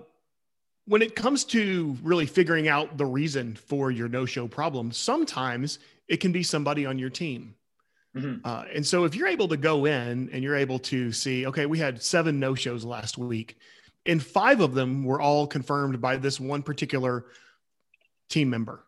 when 0.87 1.03
it 1.03 1.17
comes 1.17 1.43
to 1.45 1.97
really 2.03 2.27
figuring 2.27 2.69
out 2.69 2.97
the 2.97 3.05
reason 3.05 3.57
for 3.57 3.91
your 3.91 4.09
no 4.09 4.25
show 4.25 4.47
problem, 4.47 4.93
sometimes 4.93 5.81
it 6.07 6.19
can 6.19 6.31
be 6.31 6.45
somebody 6.45 6.87
on 6.87 6.97
your 6.97 7.11
team. 7.11 7.57
Mm-hmm. 8.17 8.47
Uh, 8.47 8.65
and 8.73 8.87
so, 8.87 9.05
if 9.05 9.15
you're 9.15 9.27
able 9.27 9.49
to 9.49 9.57
go 9.57 9.85
in 9.85 10.31
and 10.33 10.43
you're 10.43 10.57
able 10.57 10.79
to 10.79 11.13
see, 11.13 11.47
okay, 11.47 11.67
we 11.67 11.79
had 11.79 12.01
seven 12.01 12.41
no 12.41 12.55
shows 12.55 12.85
last 12.85 13.19
week, 13.19 13.59
and 14.07 14.23
five 14.23 14.61
of 14.61 14.75
them 14.75 15.05
were 15.05 15.21
all 15.21 15.47
confirmed 15.47 16.01
by 16.01 16.17
this 16.17 16.41
one 16.41 16.63
particular 16.63 17.27
team 18.29 18.51
member, 18.51 18.85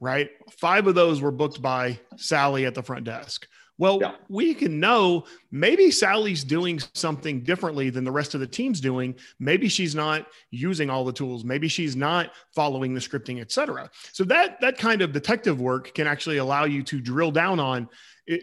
right? 0.00 0.30
Five 0.50 0.86
of 0.86 0.94
those 0.94 1.20
were 1.20 1.30
booked 1.30 1.60
by 1.62 1.98
Sally 2.16 2.66
at 2.66 2.74
the 2.74 2.82
front 2.82 3.04
desk. 3.04 3.46
Well, 3.80 3.98
yeah. 3.98 4.12
we 4.28 4.52
can 4.52 4.78
know 4.78 5.24
maybe 5.50 5.90
Sally's 5.90 6.44
doing 6.44 6.80
something 6.92 7.42
differently 7.42 7.88
than 7.88 8.04
the 8.04 8.12
rest 8.12 8.34
of 8.34 8.40
the 8.40 8.46
team's 8.46 8.78
doing. 8.78 9.14
Maybe 9.38 9.70
she's 9.70 9.94
not 9.94 10.26
using 10.50 10.90
all 10.90 11.02
the 11.02 11.14
tools. 11.14 11.44
Maybe 11.44 11.66
she's 11.66 11.96
not 11.96 12.32
following 12.54 12.92
the 12.92 13.00
scripting, 13.00 13.40
et 13.40 13.50
cetera. 13.50 13.90
So 14.12 14.22
that 14.24 14.60
that 14.60 14.76
kind 14.76 15.00
of 15.00 15.12
detective 15.12 15.62
work 15.62 15.94
can 15.94 16.06
actually 16.06 16.36
allow 16.36 16.64
you 16.64 16.82
to 16.82 17.00
drill 17.00 17.30
down 17.30 17.58
on 17.58 17.88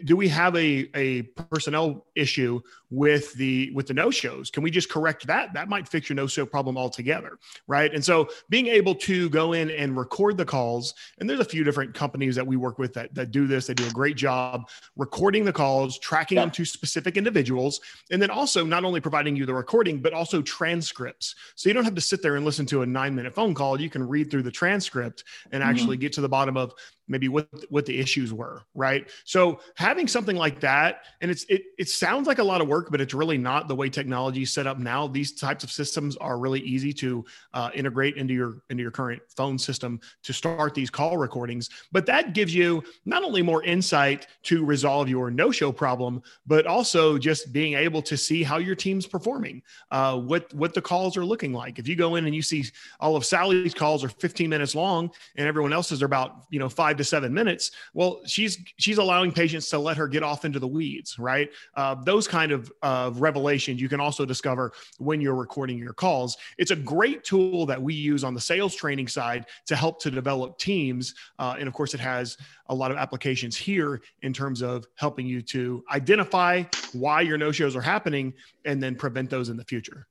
do 0.04 0.16
we 0.16 0.28
have 0.28 0.54
a, 0.56 0.88
a 0.94 1.22
personnel 1.22 2.06
issue 2.14 2.60
with 2.90 3.32
the 3.34 3.70
with 3.74 3.86
the 3.86 3.94
no 3.94 4.10
shows 4.10 4.50
can 4.50 4.62
we 4.62 4.70
just 4.70 4.90
correct 4.90 5.26
that? 5.26 5.52
That 5.54 5.68
might 5.68 5.88
fix 5.88 6.08
your 6.08 6.16
no 6.16 6.26
show 6.26 6.46
problem 6.46 6.76
altogether 6.76 7.38
right? 7.66 7.92
And 7.92 8.04
so 8.04 8.28
being 8.48 8.66
able 8.66 8.94
to 8.96 9.28
go 9.30 9.52
in 9.52 9.70
and 9.70 9.96
record 9.96 10.36
the 10.36 10.44
calls 10.44 10.94
and 11.18 11.28
there's 11.28 11.40
a 11.40 11.44
few 11.44 11.64
different 11.64 11.94
companies 11.94 12.34
that 12.36 12.46
we 12.46 12.56
work 12.56 12.78
with 12.78 12.94
that, 12.94 13.14
that 13.14 13.30
do 13.30 13.46
this. 13.46 13.66
They 13.66 13.74
do 13.74 13.86
a 13.86 13.90
great 13.90 14.16
job 14.16 14.68
recording 14.96 15.44
the 15.44 15.52
calls 15.52 15.98
tracking 15.98 16.36
yeah. 16.36 16.42
them 16.42 16.50
to 16.52 16.64
specific 16.64 17.16
individuals 17.16 17.80
and 18.10 18.20
then 18.20 18.30
also 18.30 18.64
not 18.64 18.84
only 18.84 19.00
providing 19.00 19.36
you 19.36 19.46
the 19.46 19.54
recording 19.54 20.00
but 20.00 20.12
also 20.12 20.42
transcripts. 20.42 21.34
So 21.54 21.68
you 21.68 21.74
don't 21.74 21.84
have 21.84 21.94
to 21.94 22.00
sit 22.00 22.22
there 22.22 22.36
and 22.36 22.44
listen 22.44 22.66
to 22.66 22.82
a 22.82 22.86
nine 22.86 23.14
minute 23.14 23.34
phone 23.34 23.54
call. 23.54 23.80
You 23.80 23.90
can 23.90 24.06
read 24.06 24.30
through 24.30 24.42
the 24.42 24.50
transcript 24.50 25.24
and 25.50 25.62
mm-hmm. 25.62 25.70
actually 25.70 25.96
get 25.96 26.12
to 26.14 26.20
the 26.20 26.28
bottom 26.28 26.56
of 26.56 26.72
maybe 27.08 27.28
what 27.28 27.48
what 27.70 27.86
the 27.86 27.98
issues 27.98 28.32
were 28.32 28.62
right? 28.74 29.08
So 29.24 29.60
having 29.74 30.06
something 30.06 30.36
like 30.36 30.60
that 30.60 31.04
and 31.20 31.30
it's 31.30 31.44
it, 31.44 31.62
it 31.78 31.88
sounds 31.88 32.26
like 32.26 32.38
a 32.38 32.44
lot 32.44 32.60
of 32.60 32.68
work 32.68 32.90
but 32.90 33.00
it's 33.00 33.14
really 33.14 33.38
not 33.38 33.68
the 33.68 33.74
way 33.74 33.88
technology 33.88 34.42
is 34.42 34.52
set 34.52 34.66
up 34.66 34.78
now. 34.78 35.08
These 35.08 35.32
types 35.32 35.64
of 35.64 35.70
systems 35.70 36.16
are 36.16 36.38
really 36.38 36.60
easy 36.60 36.92
to 36.94 37.24
uh, 37.54 37.70
integrate 37.74 38.16
into 38.16 38.34
your 38.34 38.62
into 38.70 38.82
your 38.82 38.90
current 38.90 39.22
phone 39.36 39.58
system 39.58 40.00
to 40.22 40.32
start 40.32 40.74
these 40.74 40.90
call 40.90 41.16
recordings. 41.16 41.70
But 41.92 42.06
that 42.06 42.34
gives 42.34 42.54
you 42.54 42.84
not 43.04 43.24
only 43.24 43.42
more 43.42 43.64
insight 43.64 44.26
to 44.44 44.64
resolve 44.64 45.08
your 45.08 45.30
no 45.30 45.50
show 45.50 45.72
problem 45.72 46.22
but 46.46 46.66
also 46.66 47.18
just 47.18 47.52
being 47.52 47.74
able 47.74 48.02
to 48.02 48.16
see 48.16 48.42
how 48.42 48.58
your 48.58 48.74
team's 48.74 49.06
performing 49.06 49.62
uh, 49.90 50.18
what 50.18 50.52
what 50.54 50.74
the 50.74 50.82
calls 50.82 51.16
are 51.16 51.24
looking 51.24 51.52
like. 51.52 51.78
If 51.78 51.88
you 51.88 51.96
go 51.96 52.16
in 52.16 52.26
and 52.26 52.34
you 52.34 52.42
see 52.42 52.64
all 53.00 53.16
of 53.16 53.24
sally's 53.24 53.74
calls 53.74 54.04
are 54.04 54.08
15 54.08 54.48
minutes 54.50 54.74
long 54.74 55.10
and 55.36 55.46
everyone 55.46 55.72
else's 55.72 56.02
are 56.02 56.06
about 56.06 56.44
you 56.50 56.58
know 56.58 56.68
five 56.68 56.97
to 56.98 57.04
seven 57.04 57.32
minutes 57.32 57.70
well 57.94 58.20
she's 58.26 58.58
she's 58.76 58.98
allowing 58.98 59.30
patients 59.32 59.68
to 59.68 59.78
let 59.78 59.96
her 59.96 60.08
get 60.08 60.22
off 60.22 60.44
into 60.44 60.58
the 60.58 60.66
weeds 60.66 61.16
right? 61.18 61.50
Uh, 61.74 61.94
those 61.94 62.26
kind 62.26 62.52
of 62.52 62.72
uh, 62.82 63.10
revelations 63.14 63.80
you 63.80 63.88
can 63.88 64.00
also 64.00 64.24
discover 64.24 64.72
when 64.98 65.20
you're 65.20 65.34
recording 65.34 65.78
your 65.78 65.92
calls. 65.92 66.36
It's 66.56 66.70
a 66.70 66.76
great 66.76 67.24
tool 67.24 67.66
that 67.66 67.80
we 67.80 67.94
use 67.94 68.24
on 68.24 68.34
the 68.34 68.40
sales 68.40 68.74
training 68.74 69.08
side 69.08 69.46
to 69.66 69.76
help 69.76 70.00
to 70.02 70.10
develop 70.10 70.58
teams. 70.58 71.14
Uh, 71.38 71.56
and 71.58 71.68
of 71.68 71.74
course 71.74 71.94
it 71.94 72.00
has 72.00 72.36
a 72.66 72.74
lot 72.74 72.90
of 72.90 72.96
applications 72.96 73.56
here 73.56 74.00
in 74.22 74.32
terms 74.32 74.62
of 74.62 74.86
helping 74.96 75.26
you 75.26 75.42
to 75.42 75.84
identify 75.92 76.62
why 76.92 77.20
your 77.20 77.38
no 77.38 77.52
shows 77.52 77.74
are 77.76 77.80
happening 77.82 78.32
and 78.64 78.82
then 78.82 78.94
prevent 78.94 79.30
those 79.30 79.48
in 79.48 79.56
the 79.56 79.64
future. 79.64 80.06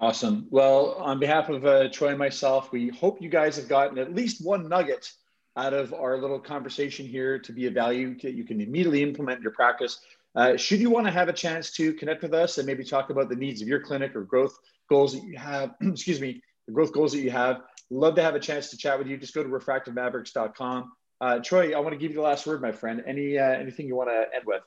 Awesome. 0.00 0.46
Well, 0.50 0.94
on 0.94 1.18
behalf 1.18 1.48
of 1.48 1.66
uh, 1.66 1.88
Troy 1.88 2.10
and 2.10 2.18
myself, 2.18 2.70
we 2.70 2.88
hope 2.90 3.20
you 3.20 3.28
guys 3.28 3.56
have 3.56 3.68
gotten 3.68 3.98
at 3.98 4.14
least 4.14 4.44
one 4.44 4.68
nugget 4.68 5.10
out 5.56 5.74
of 5.74 5.92
our 5.92 6.18
little 6.18 6.38
conversation 6.38 7.06
here 7.06 7.38
to 7.38 7.52
be 7.52 7.66
a 7.66 7.70
value 7.70 8.16
that 8.20 8.34
you 8.34 8.44
can 8.44 8.60
immediately 8.60 9.02
implement 9.02 9.38
in 9.38 9.42
your 9.42 9.52
practice. 9.52 10.00
Uh, 10.34 10.56
should 10.56 10.78
you 10.78 10.90
want 10.90 11.06
to 11.06 11.10
have 11.10 11.28
a 11.28 11.32
chance 11.32 11.72
to 11.72 11.92
connect 11.94 12.22
with 12.22 12.34
us 12.34 12.58
and 12.58 12.66
maybe 12.66 12.84
talk 12.84 13.10
about 13.10 13.28
the 13.28 13.36
needs 13.36 13.60
of 13.60 13.68
your 13.68 13.80
clinic 13.80 14.14
or 14.14 14.22
growth 14.22 14.56
goals 14.88 15.14
that 15.14 15.24
you 15.24 15.36
have, 15.36 15.74
excuse 15.80 16.20
me, 16.20 16.40
the 16.66 16.72
growth 16.72 16.92
goals 16.92 17.12
that 17.12 17.20
you 17.20 17.30
have, 17.30 17.62
love 17.90 18.14
to 18.14 18.22
have 18.22 18.34
a 18.34 18.40
chance 18.40 18.70
to 18.70 18.76
chat 18.76 18.98
with 18.98 19.08
you. 19.08 19.16
Just 19.16 19.34
go 19.34 19.42
to 19.42 19.48
refractivemavericks.com. 19.48 20.92
Uh, 21.20 21.38
Troy, 21.40 21.74
I 21.74 21.80
want 21.80 21.94
to 21.94 21.98
give 21.98 22.12
you 22.12 22.18
the 22.18 22.22
last 22.22 22.46
word, 22.46 22.62
my 22.62 22.70
friend. 22.70 23.02
Any 23.06 23.38
uh, 23.38 23.44
anything 23.44 23.86
you 23.86 23.96
want 23.96 24.10
to 24.10 24.26
end 24.34 24.44
with? 24.46 24.62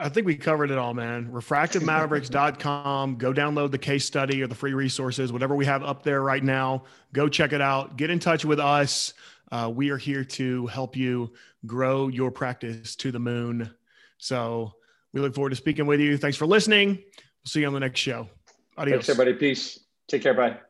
I 0.00 0.08
think 0.08 0.26
we 0.26 0.34
covered 0.34 0.70
it 0.70 0.78
all, 0.78 0.94
man. 0.94 1.30
Refractivemavericks.com. 1.30 3.16
Go 3.16 3.32
download 3.34 3.70
the 3.70 3.78
case 3.78 4.06
study 4.06 4.42
or 4.42 4.46
the 4.46 4.54
free 4.54 4.72
resources, 4.72 5.30
whatever 5.30 5.54
we 5.54 5.66
have 5.66 5.82
up 5.84 6.02
there 6.02 6.22
right 6.22 6.42
now. 6.42 6.84
Go 7.12 7.28
check 7.28 7.52
it 7.52 7.60
out. 7.60 7.98
Get 7.98 8.08
in 8.08 8.18
touch 8.18 8.44
with 8.44 8.58
us. 8.58 9.12
Uh, 9.52 9.70
we 9.72 9.90
are 9.90 9.98
here 9.98 10.24
to 10.24 10.66
help 10.68 10.96
you 10.96 11.32
grow 11.66 12.08
your 12.08 12.30
practice 12.30 12.96
to 12.96 13.12
the 13.12 13.18
moon. 13.18 13.70
So 14.16 14.72
we 15.12 15.20
look 15.20 15.34
forward 15.34 15.50
to 15.50 15.56
speaking 15.56 15.86
with 15.86 16.00
you. 16.00 16.16
Thanks 16.16 16.38
for 16.38 16.46
listening. 16.46 16.88
We'll 16.96 17.46
see 17.46 17.60
you 17.60 17.66
on 17.66 17.74
the 17.74 17.80
next 17.80 18.00
show. 18.00 18.28
Adios. 18.78 19.06
Thanks, 19.06 19.08
everybody. 19.10 19.36
Peace. 19.36 19.80
Take 20.08 20.22
care. 20.22 20.34
Bye. 20.34 20.60